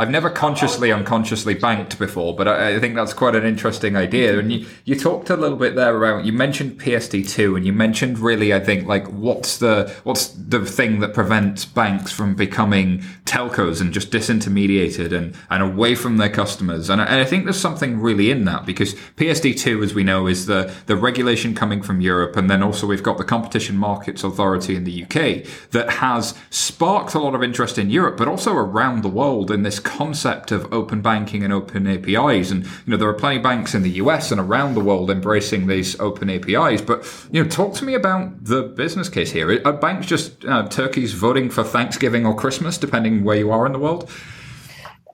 [0.00, 4.38] I've never consciously unconsciously banked before, but I, I, think that's quite an interesting idea.
[4.38, 8.18] And you, you talked a little bit there about you mentioned PSD2, and you mentioned
[8.18, 13.82] really, I think, like what's the what's the thing that prevents banks from becoming telcos
[13.82, 16.88] and just disintermediated and, and away from their customers.
[16.88, 20.26] And I, and I think there's something really in that because PSD2, as we know,
[20.26, 24.24] is the the regulation coming from Europe, and then also we've got the Competition Markets
[24.24, 28.54] Authority in the UK that has sparked a lot of interest in Europe, but also
[28.54, 32.50] around the world in this concept of open banking and open APIs.
[32.50, 35.10] And you know, there are plenty of banks in the US and around the world
[35.10, 36.80] embracing these open APIs.
[36.80, 39.60] But you know, talk to me about the business case here.
[39.64, 43.72] Are banks just uh, turkeys voting for Thanksgiving or Christmas, depending where you are in
[43.72, 44.10] the world?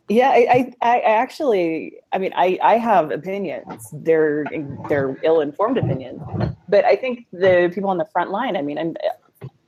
[0.09, 3.89] Yeah, I, I, I, actually, I mean, I, I have opinions.
[3.93, 4.45] They're
[4.89, 6.23] they're ill-informed opinions,
[6.69, 8.57] but I think the people on the front line.
[8.57, 8.95] I mean, I'm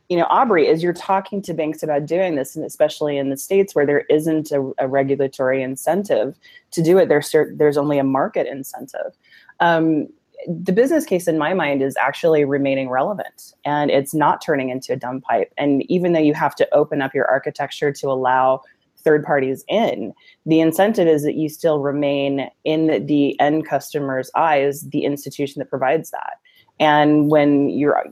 [0.08, 3.36] you know, Aubrey, as you're talking to banks about doing this, and especially in the
[3.36, 6.38] states where there isn't a, a regulatory incentive
[6.70, 9.16] to do it, there's there's only a market incentive.
[9.60, 10.08] Um,
[10.46, 14.92] the business case in my mind is actually remaining relevant and it's not turning into
[14.92, 15.52] a dumb pipe.
[15.58, 18.62] And even though you have to open up your architecture to allow
[18.98, 20.14] third parties in,
[20.46, 25.68] the incentive is that you still remain in the end customer's eyes, the institution that
[25.68, 26.34] provides that
[26.80, 28.04] and when you're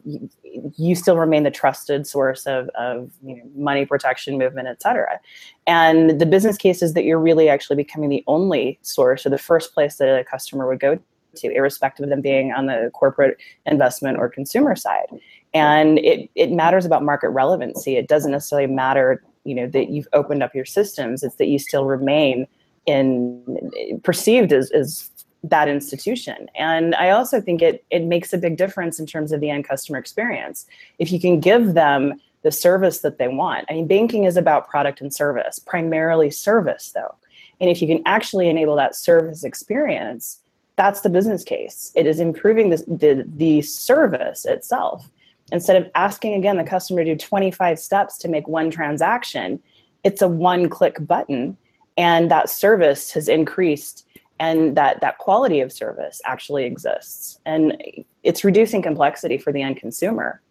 [0.76, 5.20] you still remain the trusted source of, of you know, money protection movement et cetera.
[5.66, 9.38] And the business case is that you're really actually becoming the only source or the
[9.38, 10.98] first place that a customer would go
[11.36, 13.36] to irrespective of them being on the corporate
[13.66, 15.06] investment or consumer side.
[15.52, 17.96] And it, it matters about market relevancy.
[17.96, 21.22] It doesn't necessarily matter you know that you've opened up your systems.
[21.22, 22.46] It's that you still remain
[22.86, 23.70] in
[24.02, 25.10] perceived as, as
[25.51, 26.49] that institution.
[26.55, 29.66] And I also think it it makes a big difference in terms of the end
[29.66, 30.66] customer experience.
[30.99, 33.66] If you can give them the service that they want.
[33.68, 37.16] I mean, banking is about product and service, primarily service though.
[37.61, 40.38] And if you can actually enable that service experience,
[40.76, 41.90] that's the business case.
[41.97, 45.11] It is improving the, the, the service itself.
[45.51, 49.61] Instead of asking again the customer to do 25 steps to make one transaction,
[50.05, 51.57] it's a one click button.
[51.97, 54.07] And that service has increased
[54.39, 57.41] and that that quality of service actually exists.
[57.47, 57.76] And
[58.22, 60.43] it's reducing complexity for the end consumer.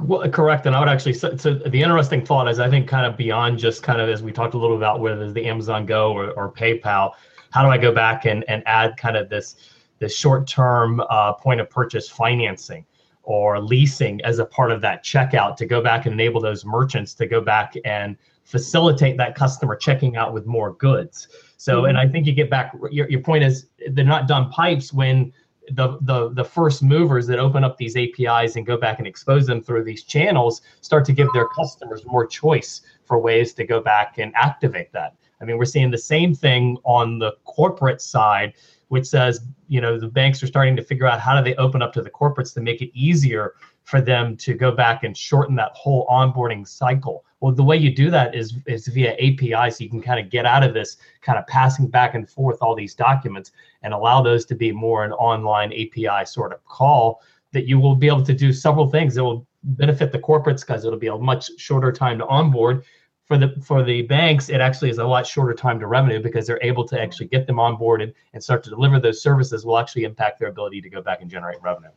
[0.00, 0.66] Well, correct.
[0.66, 3.58] And i would actually so, so, the interesting thought is i think kind of beyond
[3.58, 6.50] just kind of as we talked a little about whether the amazon go or, or
[6.50, 7.12] paypal
[7.50, 9.56] how do i go back and, and add kind of this
[9.98, 12.84] this short-term uh, point of purchase financing
[13.22, 17.14] or leasing as a part of that checkout to go back and enable those merchants
[17.14, 21.28] to go back and facilitate that customer checking out with more goods
[21.62, 22.00] so, and hmm.
[22.00, 22.74] I think you get back.
[22.90, 25.32] Your, your point is they're not dumb pipes when
[25.70, 29.46] the, the the first movers that open up these APIs and go back and expose
[29.46, 33.80] them through these channels start to give their customers more choice for ways to go
[33.80, 35.14] back and activate that.
[35.40, 38.54] I mean, we're seeing the same thing on the corporate side
[38.88, 41.80] which says, you know, the banks are starting to figure out how do they open
[41.80, 43.54] up to the corporates to make it easier
[43.84, 47.24] for them to go back and shorten that whole onboarding cycle.
[47.40, 50.30] Well, the way you do that is is via API, so you can kind of
[50.30, 53.52] get out of this kind of passing back and forth all these documents
[53.82, 57.20] and allow those to be more an online API sort of call
[57.52, 60.84] that you will be able to do several things that will benefit the corporates because
[60.84, 62.84] it'll be a much shorter time to onboard
[63.32, 66.46] for the for the banks, it actually is a lot shorter time to revenue because
[66.46, 70.04] they're able to actually get them onboarded and start to deliver those services will actually
[70.04, 71.88] impact their ability to go back and generate revenue.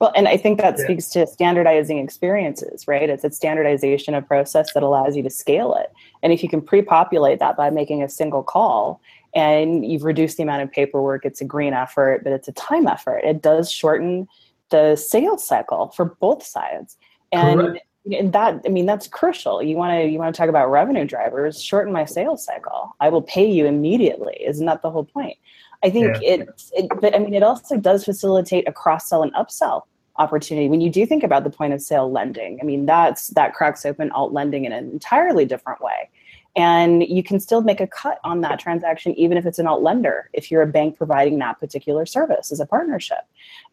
[0.00, 0.84] Well, and I think that yeah.
[0.84, 3.08] speaks to standardizing experiences, right?
[3.08, 5.92] It's a standardization of process that allows you to scale it.
[6.22, 9.02] And if you can pre-populate that by making a single call
[9.34, 12.86] and you've reduced the amount of paperwork, it's a green effort, but it's a time
[12.86, 13.18] effort.
[13.24, 14.26] It does shorten
[14.70, 16.96] the sales cycle for both sides.
[17.30, 19.62] And Correct and that i mean that's crucial.
[19.62, 22.94] You want to you want to talk about revenue drivers shorten my sales cycle.
[23.00, 25.36] I will pay you immediately isn't that the whole point?
[25.82, 26.34] I think yeah.
[26.34, 29.82] it, it but i mean it also does facilitate a cross sell and upsell
[30.16, 30.68] opportunity.
[30.68, 33.84] When you do think about the point of sale lending i mean that's that cracks
[33.84, 36.08] open alt lending in an entirely different way.
[36.56, 39.82] And you can still make a cut on that transaction even if it's an alt
[39.82, 43.24] lender if you're a bank providing that particular service as a partnership.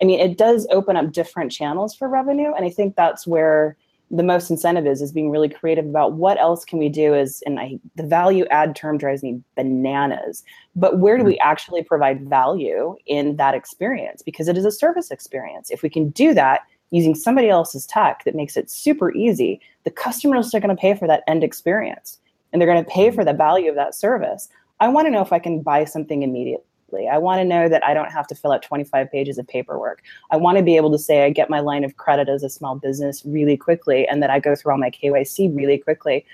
[0.02, 3.78] I mean it does open up different channels for revenue and i think that's where
[4.10, 7.44] the most incentive is is being really creative about what else can we do is
[7.46, 10.44] and I the value add term drives me bananas.
[10.76, 11.50] But where do we mm-hmm.
[11.50, 14.22] actually provide value in that experience?
[14.22, 15.72] Because it is a service experience.
[15.72, 19.92] If we can do that using somebody else's tech that makes it super easy, the
[19.92, 22.20] customers are going to pay for that end experience
[22.52, 24.48] and they're going to pay for the value of that service.
[24.80, 26.64] I want to know if I can buy something immediately
[26.94, 30.02] I want to know that I don't have to fill out 25 pages of paperwork.
[30.32, 32.50] I want to be able to say I get my line of credit as a
[32.50, 36.26] small business really quickly and that I go through all my KYC really quickly.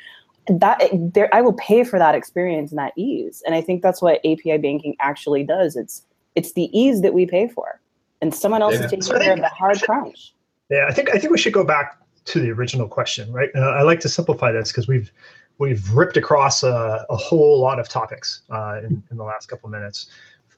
[0.47, 3.41] That there I will pay for that experience and that ease.
[3.45, 5.75] And I think that's what API banking actually does.
[5.75, 6.03] It's
[6.35, 7.79] it's the ease that we pay for.
[8.21, 8.85] And someone else yeah.
[8.85, 10.33] is taking so care of the hard should, crunch.
[10.69, 13.49] Yeah, I think I think we should go back to the original question, right?
[13.53, 15.11] And I like to simplify this because we've
[15.59, 19.67] we've ripped across a, a, whole lot of topics uh, in, in the last couple
[19.67, 20.07] of minutes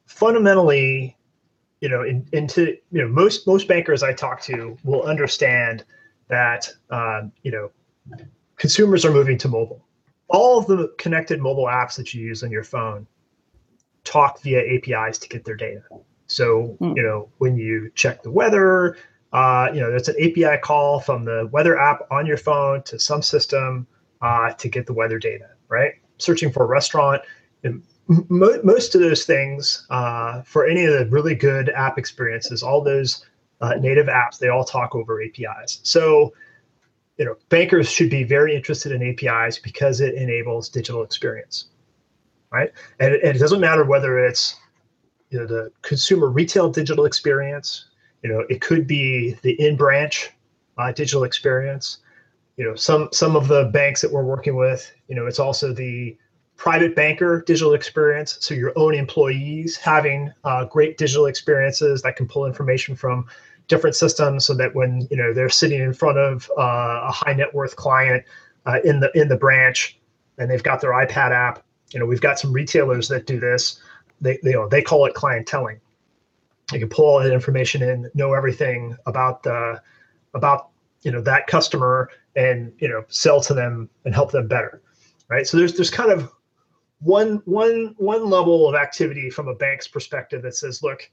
[0.05, 1.17] fundamentally,
[1.81, 5.83] you know, in, into you know most most bankers I talk to will understand
[6.27, 7.71] that um, you know
[8.57, 9.85] consumers are moving to mobile.
[10.27, 13.05] All of the connected mobile apps that you use on your phone
[14.03, 15.81] talk via APIs to get their data.
[16.27, 16.95] So mm.
[16.95, 18.97] you know when you check the weather,
[19.33, 22.99] uh, you know there's an API call from the weather app on your phone to
[22.99, 23.85] some system
[24.21, 25.49] uh, to get the weather data.
[25.67, 25.93] Right?
[26.17, 27.21] Searching for a restaurant,
[28.07, 32.81] mo- most of those things uh, for any of the really good app experiences, all
[32.81, 33.25] those
[33.61, 35.79] uh, native apps, they all talk over APIs.
[35.83, 36.33] So,
[37.17, 41.67] you know, bankers should be very interested in APIs because it enables digital experience,
[42.51, 42.71] right?
[42.99, 44.55] And it, and it doesn't matter whether it's
[45.29, 47.85] you know the consumer retail digital experience.
[48.23, 50.31] You know, it could be the in-branch
[50.77, 51.99] uh, digital experience.
[52.57, 55.73] You know, some some of the banks that we're working with, you know, it's also
[55.73, 56.17] the
[56.57, 58.37] private banker digital experience.
[58.39, 63.27] So your own employees having uh, great digital experiences that can pull information from
[63.67, 67.33] different systems, so that when you know they're sitting in front of uh, a high
[67.33, 68.23] net worth client
[68.65, 69.99] uh, in the in the branch,
[70.37, 71.63] and they've got their iPad app.
[71.91, 73.81] You know, we've got some retailers that do this.
[74.21, 75.79] They they, you know, they call it clienteling.
[76.71, 79.81] You can pull all that information in, know everything about the
[80.33, 80.69] about
[81.01, 84.81] you know that customer, and you know sell to them and help them better
[85.29, 85.47] right?
[85.47, 86.31] So there's there's kind of
[86.99, 91.09] one one one level of activity from a bank's perspective that says, look,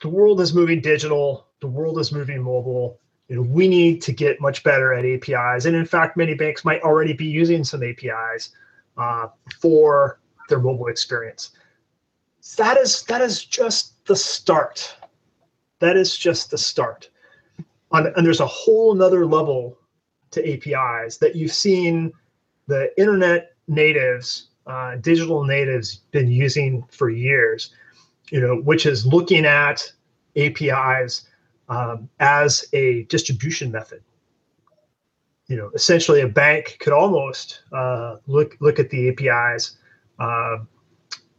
[0.00, 3.00] the world is moving digital, the world is moving mobile.
[3.28, 6.64] You know, we need to get much better at APIs, and in fact, many banks
[6.64, 8.50] might already be using some APIs
[8.96, 9.28] uh,
[9.60, 11.50] for their mobile experience.
[12.56, 14.96] That is that is just the start.
[15.78, 17.08] That is just the start.
[17.92, 19.78] On, and there's a whole another level
[20.32, 22.12] to APIs that you've seen
[22.66, 27.72] the internet natives, uh, digital natives, been using for years.
[28.30, 29.90] You know, which is looking at
[30.36, 31.26] APIs
[31.68, 34.02] um, as a distribution method.
[35.46, 39.78] You know, essentially, a bank could almost uh, look look at the APIs,
[40.20, 40.58] uh,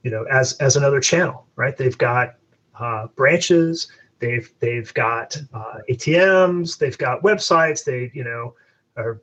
[0.04, 1.78] you know, as as another channel, right?
[1.78, 2.36] They've got
[2.78, 3.88] uh, branches,
[4.20, 8.54] they've they've got uh, ATMs, they've got websites, they you know
[8.98, 9.22] are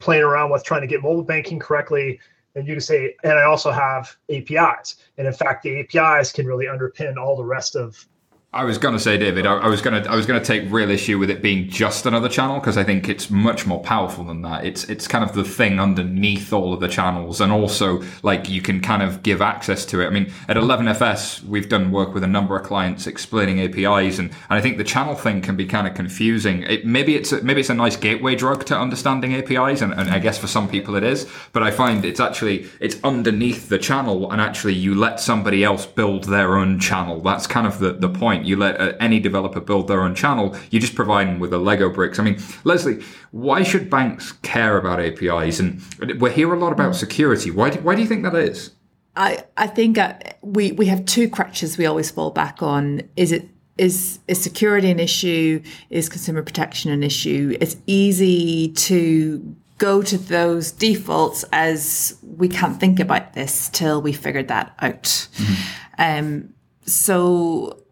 [0.00, 2.18] playing around with trying to get mobile banking correctly
[2.54, 4.96] and you can say, and I also have APIs.
[5.18, 8.06] And in fact, the APIs can really underpin all the rest of
[8.54, 10.46] I was going to say, David, I, I was going to I was going to
[10.46, 13.80] take real issue with it being just another channel because I think it's much more
[13.80, 14.64] powerful than that.
[14.64, 18.62] It's it's kind of the thing underneath all of the channels, and also like you
[18.62, 20.06] can kind of give access to it.
[20.06, 24.30] I mean, at 11FS, we've done work with a number of clients explaining APIs, and,
[24.30, 26.62] and I think the channel thing can be kind of confusing.
[26.62, 30.10] It, maybe it's a, maybe it's a nice gateway drug to understanding APIs, and, and
[30.10, 31.28] I guess for some people it is.
[31.52, 35.86] But I find it's actually it's underneath the channel, and actually you let somebody else
[35.86, 37.20] build their own channel.
[37.20, 40.56] That's kind of the the point you let uh, any developer build their own channel.
[40.70, 42.18] You just provide them with the Lego bricks.
[42.18, 45.60] I mean, Leslie, why should banks care about APIs?
[45.60, 45.82] And
[46.20, 47.50] we hear a lot about security.
[47.50, 48.70] Why do, why do you think that is?
[49.16, 53.02] I, I think uh, we, we have two crutches we always fall back on.
[53.16, 55.60] Is it is is security an issue?
[55.90, 57.56] Is consumer protection an issue?
[57.60, 64.12] It's easy to go to those defaults as we can't think about this till we
[64.12, 65.02] figured that out.
[65.02, 65.64] Mm-hmm.
[65.98, 66.54] Um,
[66.86, 67.83] so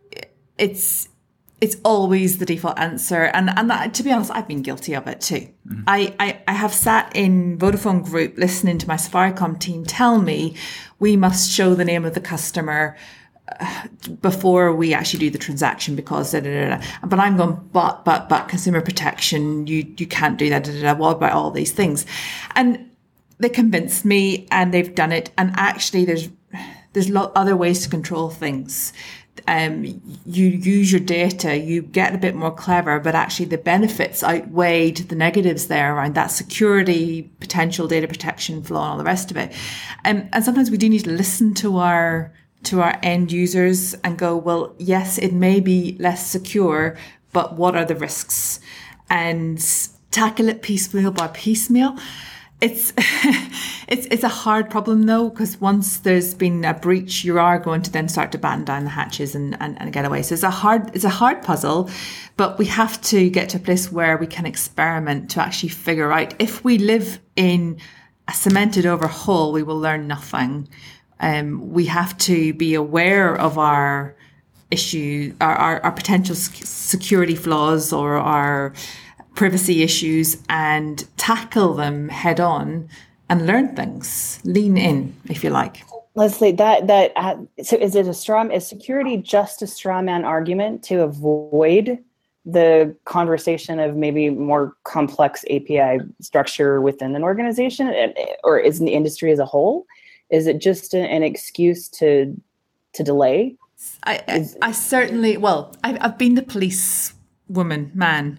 [0.58, 1.08] it's
[1.62, 3.22] it's always the default answer.
[3.22, 5.48] And and that, to be honest, I've been guilty of it too.
[5.68, 5.82] Mm-hmm.
[5.86, 10.56] I, I, I have sat in Vodafone Group listening to my Safaricom team tell me
[10.98, 12.96] we must show the name of the customer
[13.60, 13.86] uh,
[14.20, 18.28] before we actually do the transaction because da, da, da, but I'm going but but
[18.28, 21.72] but consumer protection you you can't do that da, da, da, what about all these
[21.72, 22.06] things
[22.54, 22.90] and
[23.38, 26.28] they convinced me and they've done it and actually there's
[26.92, 28.92] there's lot other ways to control things
[29.48, 29.84] um,
[30.26, 34.98] you use your data, you get a bit more clever, but actually the benefits outweighed
[35.08, 39.36] the negatives there around that security, potential data protection flaw, and all the rest of
[39.36, 39.52] it.
[40.04, 42.32] Um, and sometimes we do need to listen to our
[42.64, 46.96] to our end users and go, well, yes, it may be less secure,
[47.32, 48.60] but what are the risks?
[49.10, 49.60] And
[50.12, 51.98] tackle it piecemeal by piecemeal
[52.62, 52.92] it's
[53.88, 57.82] it's it's a hard problem though because once there's been a breach you are going
[57.82, 60.22] to then start to batten down the hatches and, and, and get away.
[60.22, 61.90] So it's a hard it's a hard puzzle
[62.36, 66.12] but we have to get to a place where we can experiment to actually figure
[66.12, 66.34] out.
[66.38, 67.78] If we live in
[68.28, 70.68] a cemented over hull we will learn nothing.
[71.18, 74.16] Um, we have to be aware of our
[74.70, 78.72] issue our, our, our potential security flaws or our
[79.34, 82.88] privacy issues and tackle them head on
[83.28, 85.84] and learn things, lean in, if you like.
[86.14, 88.46] Leslie, that that uh, so is it a straw?
[88.48, 91.98] Is security just a straw man argument to avoid
[92.44, 98.12] the conversation of maybe more complex API structure within an organization,
[98.44, 99.86] or is in the industry as a whole?
[100.28, 102.38] Is it just an excuse to
[102.92, 103.56] to delay?
[104.04, 107.14] I, I, I certainly well, I've, I've been the police
[107.48, 108.38] woman man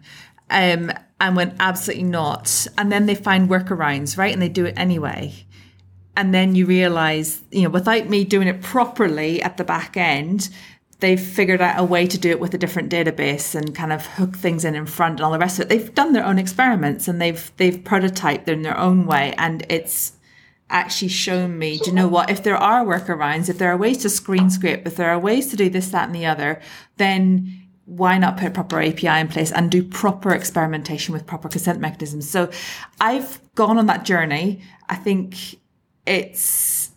[0.54, 2.68] um, and went, absolutely not.
[2.78, 4.32] And then they find workarounds, right?
[4.32, 5.34] And they do it anyway.
[6.16, 10.50] And then you realize, you know, without me doing it properly at the back end,
[11.00, 14.06] they've figured out a way to do it with a different database and kind of
[14.06, 15.70] hook things in in front and all the rest of it.
[15.70, 20.14] They've done their own experiments and they've they've prototyped in their own way, and it's
[20.70, 21.78] actually shown me.
[21.80, 22.30] Do you know what?
[22.30, 25.50] If there are workarounds, if there are ways to screen scrape, if there are ways
[25.50, 26.62] to do this, that, and the other,
[26.98, 27.63] then
[27.98, 31.80] why not put a proper API in place and do proper experimentation with proper consent
[31.80, 32.30] mechanisms?
[32.30, 32.50] So
[33.00, 34.64] I've gone on that journey.
[34.90, 35.60] I think
[36.06, 36.92] it's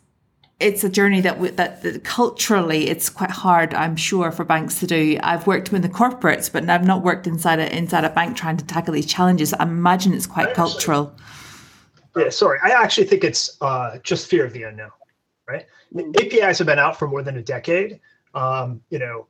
[0.59, 4.81] it's a journey that, we, that, that culturally it's quite hard, I'm sure, for banks
[4.81, 5.19] to do.
[5.23, 8.57] I've worked with the corporates, but I've not worked inside a inside a bank trying
[8.57, 9.53] to tackle these challenges.
[9.53, 11.15] I imagine it's quite cultural.
[12.17, 12.59] Yeah, sorry.
[12.63, 14.91] I actually think it's uh, just fear of the unknown,
[15.47, 15.67] right?
[15.95, 16.17] Mm.
[16.19, 18.01] APIs have been out for more than a decade.
[18.35, 19.27] Um, you know,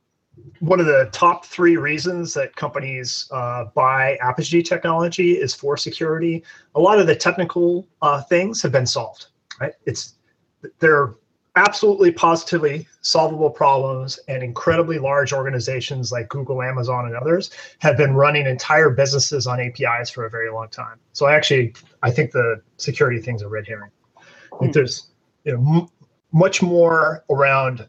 [0.59, 6.43] one of the top three reasons that companies uh, buy Apigee technology is for security.
[6.75, 9.27] A lot of the technical uh, things have been solved.
[9.59, 9.73] Right?
[9.85, 10.15] It's
[10.79, 11.15] they're
[11.55, 18.13] absolutely positively solvable problems, and incredibly large organizations like Google, Amazon, and others have been
[18.13, 20.99] running entire businesses on APIs for a very long time.
[21.13, 21.73] So I actually
[22.03, 23.91] I think the security things are red herring.
[24.53, 24.71] Mm.
[24.71, 25.07] There's
[25.43, 25.87] you know m-
[26.31, 27.87] much more around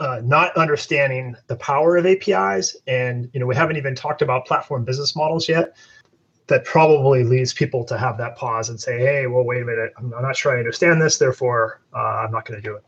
[0.00, 4.46] uh, not understanding the power of APIs, and you know we haven't even talked about
[4.46, 5.76] platform business models yet.
[6.46, 9.92] That probably leads people to have that pause and say, "Hey, well, wait a minute,
[9.98, 12.82] I'm, I'm not sure I understand this, therefore uh, I'm not going to do it."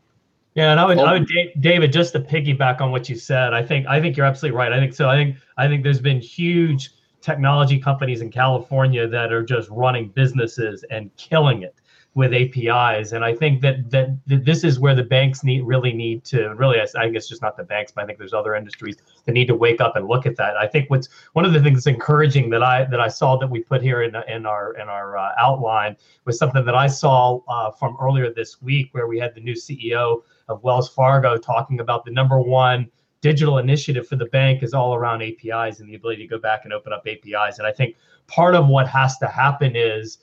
[0.55, 1.31] Yeah, and I would, I would,
[1.61, 4.71] David, just to piggyback on what you said, I think, I think you're absolutely right.
[4.71, 5.09] I think so.
[5.09, 6.91] I think, I think there's been huge
[7.21, 11.73] technology companies in California that are just running businesses and killing it
[12.15, 13.13] with APIs.
[13.13, 16.49] And I think that, that that this is where the banks need really need to
[16.55, 19.47] really I guess just not the banks, but I think there's other industries that need
[19.47, 20.55] to wake up and look at that.
[20.55, 23.61] I think what's one of the things encouraging that I that I saw that we
[23.61, 27.71] put here in in our in our uh, outline was something that I saw uh,
[27.71, 32.05] from earlier this week where we had the new CEO of Wells Fargo talking about
[32.05, 32.89] the number one
[33.21, 36.65] digital initiative for the bank is all around APIs and the ability to go back
[36.65, 37.57] and open up APIs.
[37.57, 37.95] And I think
[38.27, 40.17] part of what has to happen is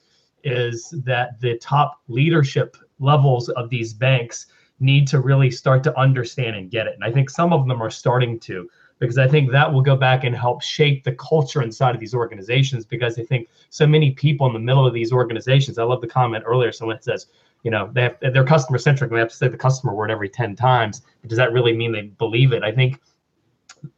[0.44, 4.46] is that the top leadership levels of these banks
[4.78, 6.94] need to really start to understand and get it.
[6.94, 8.68] And I think some of them are starting to
[8.98, 12.14] because I think that will go back and help shape the culture inside of these
[12.14, 12.84] organizations.
[12.84, 15.78] Because I think so many people in the middle of these organizations.
[15.78, 16.70] I love the comment earlier.
[16.70, 17.26] Someone says,
[17.62, 19.10] you know, they have, they're customer centric.
[19.10, 21.02] and They have to say the customer word every ten times.
[21.26, 22.62] Does that really mean they believe it?
[22.62, 23.00] I think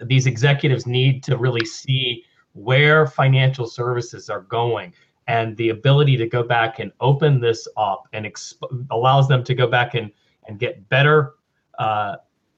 [0.01, 2.25] these executives need to really see
[2.55, 4.93] where financial services are going
[5.33, 9.55] and the ability to go back and open this up and exp- allows them to
[9.55, 10.11] go back and
[10.47, 11.37] and get better
[11.79, 12.17] uh,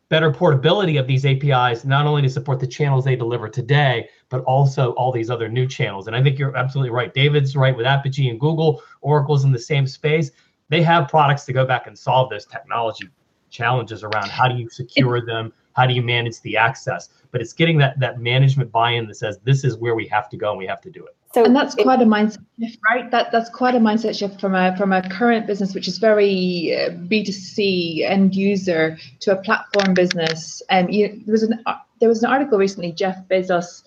[0.08, 4.42] better portability of these APIs, not only to support the channels they deliver today, but
[4.42, 6.08] also all these other new channels.
[6.08, 7.14] And I think you're absolutely right.
[7.14, 8.82] David's right with Apigee and Google.
[9.02, 10.32] Oracle's in the same space.
[10.68, 13.08] They have products to go back and solve those technology
[13.50, 17.10] challenges around how do you secure them, how do you manage the access.
[17.30, 20.36] But it's getting that that management buy-in that says this is where we have to
[20.36, 21.16] go and we have to do it.
[21.34, 23.10] So and that's quite a mindset shift, right?
[23.10, 26.76] That that's quite a mindset shift from a from a current business, which is very
[26.76, 30.62] uh, B two C end user, to a platform business.
[30.70, 32.92] And um, you, there was an uh, there was an article recently.
[32.92, 33.82] Jeff Bezos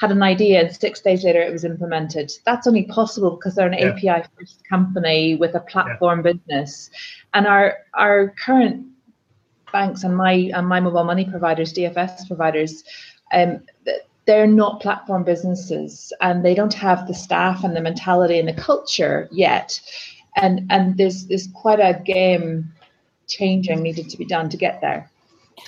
[0.00, 2.32] had an idea, and six days later it was implemented.
[2.44, 4.14] That's only possible because they're an yeah.
[4.14, 6.32] API first company with a platform yeah.
[6.32, 6.90] business,
[7.32, 8.84] and our our current
[9.72, 12.84] banks and my and my mobile money providers, DFS providers.
[13.32, 13.60] Um,
[14.28, 18.52] they're not platform businesses and they don't have the staff and the mentality and the
[18.52, 19.80] culture yet
[20.36, 22.70] and and there's there's quite a game
[23.26, 25.10] changing needed to be done to get there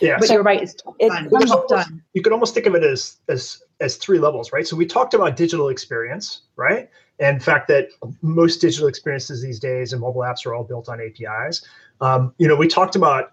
[0.02, 1.28] yeah but so you're right it's top down.
[1.32, 2.02] It's top down.
[2.12, 5.14] you could almost think of it as as as three levels right so we talked
[5.14, 7.88] about digital experience right and the fact that
[8.20, 11.64] most digital experiences these days and mobile apps are all built on apis
[12.02, 13.32] um, you know we talked about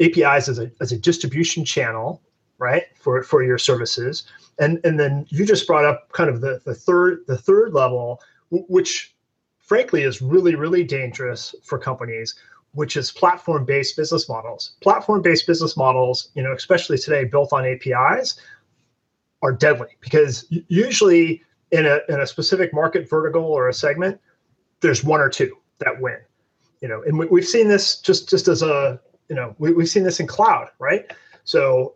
[0.00, 2.22] apis as a, as a distribution channel
[2.60, 4.22] right for for your services.
[4.60, 8.20] And and then you just brought up kind of the the third the third level
[8.50, 9.14] which
[9.58, 12.36] frankly is really really dangerous for companies
[12.72, 14.72] which is platform based business models.
[14.80, 18.38] Platform based business models you know especially today built on apis
[19.42, 24.20] are deadly because usually in a in a specific market vertical or a segment
[24.80, 26.18] there's one or two that win.
[26.82, 29.88] You know and we, have seen this just just as a you know we, we've
[29.88, 31.10] seen this in cloud right
[31.44, 31.94] so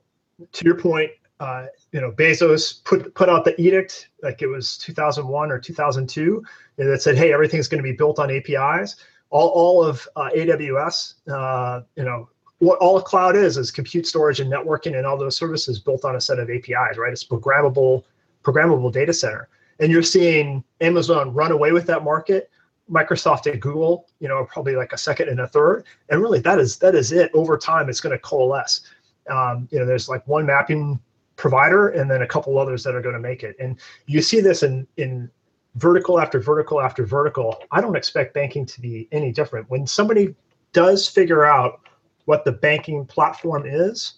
[0.52, 4.78] to your point uh, you know, Bezos put put out the edict, like it was
[4.78, 6.43] 2001 or 2002,
[6.77, 8.97] that said, "Hey, everything's going to be built on APIs."
[9.31, 12.28] All, all of uh, AWS, uh, you know,
[12.59, 16.15] what all cloud is is compute, storage, and networking, and all those services built on
[16.15, 17.12] a set of APIs, right?
[17.12, 18.05] It's programmable,
[18.44, 19.48] programmable data center,
[19.81, 22.48] and you're seeing Amazon run away with that market.
[22.90, 26.59] Microsoft and Google, you know, probably like a second and a third, and really that
[26.59, 27.31] is that is it.
[27.35, 28.82] Over time, it's going to coalesce.
[29.31, 31.01] Um, you know, there's like one mapping
[31.36, 33.56] provider and then a couple others that are going to make it.
[33.59, 35.31] And you see this in in
[35.77, 37.62] vertical after vertical after vertical.
[37.70, 39.69] I don't expect banking to be any different.
[39.70, 40.35] When somebody
[40.73, 41.81] does figure out
[42.27, 44.15] what the banking platform is,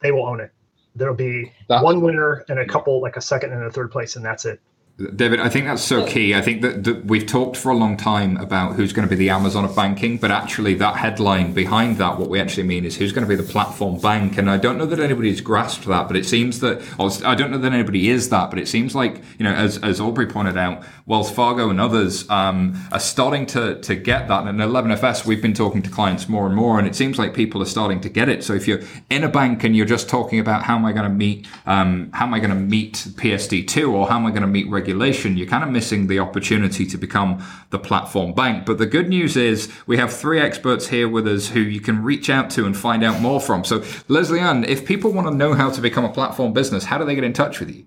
[0.00, 0.52] they will own it.
[0.94, 4.24] There'll be one winner and a couple like a second and a third place and
[4.24, 4.60] that's it.
[4.96, 6.36] David, I think that's so key.
[6.36, 9.16] I think that, that, we've talked for a long time about who's going to be
[9.16, 12.96] the Amazon of banking, but actually, that headline behind that, what we actually mean is
[12.96, 14.38] who's going to be the platform bank.
[14.38, 16.80] And I don't know that anybody's grasped that, but it seems that,
[17.24, 19.98] I don't know that anybody is that, but it seems like, you know, as, as
[19.98, 24.46] Aubrey pointed out, Wells Fargo and others um, are starting to, to get that.
[24.46, 27.34] And in 11FS, we've been talking to clients more and more, and it seems like
[27.34, 28.44] people are starting to get it.
[28.44, 31.10] So if you're in a bank and you're just talking about how am I going
[31.10, 34.42] to meet, um, how am I going to meet PSD2 or how am I going
[34.42, 38.66] to meet regulation, you're kind of missing the opportunity to become the platform bank.
[38.66, 42.02] But the good news is we have three experts here with us who you can
[42.02, 43.64] reach out to and find out more from.
[43.64, 46.98] So, Leslie Ann, if people want to know how to become a platform business, how
[46.98, 47.86] do they get in touch with you?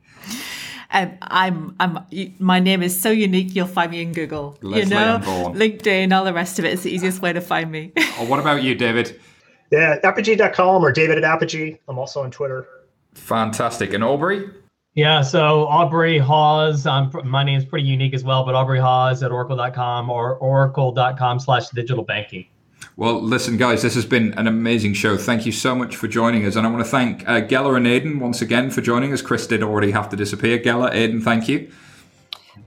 [0.90, 2.00] Um, I'm, I'm,
[2.40, 3.56] my name is so unique.
[3.56, 5.20] You'll find me in Google, Leslie you know,
[5.54, 6.74] LinkedIn, all the rest of it.
[6.74, 7.92] It's the easiest way to find me.
[7.98, 9.20] oh, what about you, David?
[9.70, 11.78] Yeah, apigee.com or David at Apigee.
[11.88, 12.66] I'm also on Twitter.
[13.14, 13.94] Fantastic.
[13.94, 14.50] And Aubrey?
[14.98, 19.22] Yeah, so Aubrey Hawes, um, my name is pretty unique as well, but Aubrey Hawes
[19.22, 22.48] at oracle.com or oracle.com slash digital banking.
[22.96, 25.16] Well, listen, guys, this has been an amazing show.
[25.16, 26.56] Thank you so much for joining us.
[26.56, 29.22] And I want to thank uh, Ghela and Aidan once again for joining us.
[29.22, 30.58] Chris did already have to disappear.
[30.58, 31.72] Ghela, Aidan, thank you.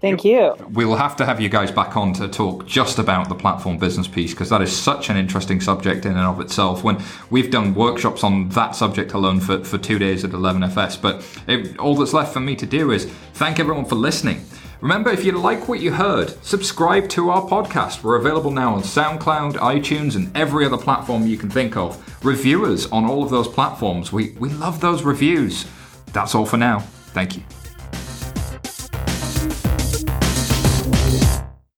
[0.01, 0.55] Thank you.
[0.73, 3.77] We will have to have you guys back on to talk just about the platform
[3.77, 6.83] business piece because that is such an interesting subject in and of itself.
[6.83, 11.27] When we've done workshops on that subject alone for, for two days at 11FS, but
[11.47, 13.05] it, all that's left for me to do is
[13.35, 14.43] thank everyone for listening.
[14.81, 18.03] Remember, if you like what you heard, subscribe to our podcast.
[18.03, 22.25] We're available now on SoundCloud, iTunes, and every other platform you can think of.
[22.25, 24.11] Reviewers on all of those platforms.
[24.11, 25.67] We, we love those reviews.
[26.15, 26.79] That's all for now.
[27.13, 27.43] Thank you.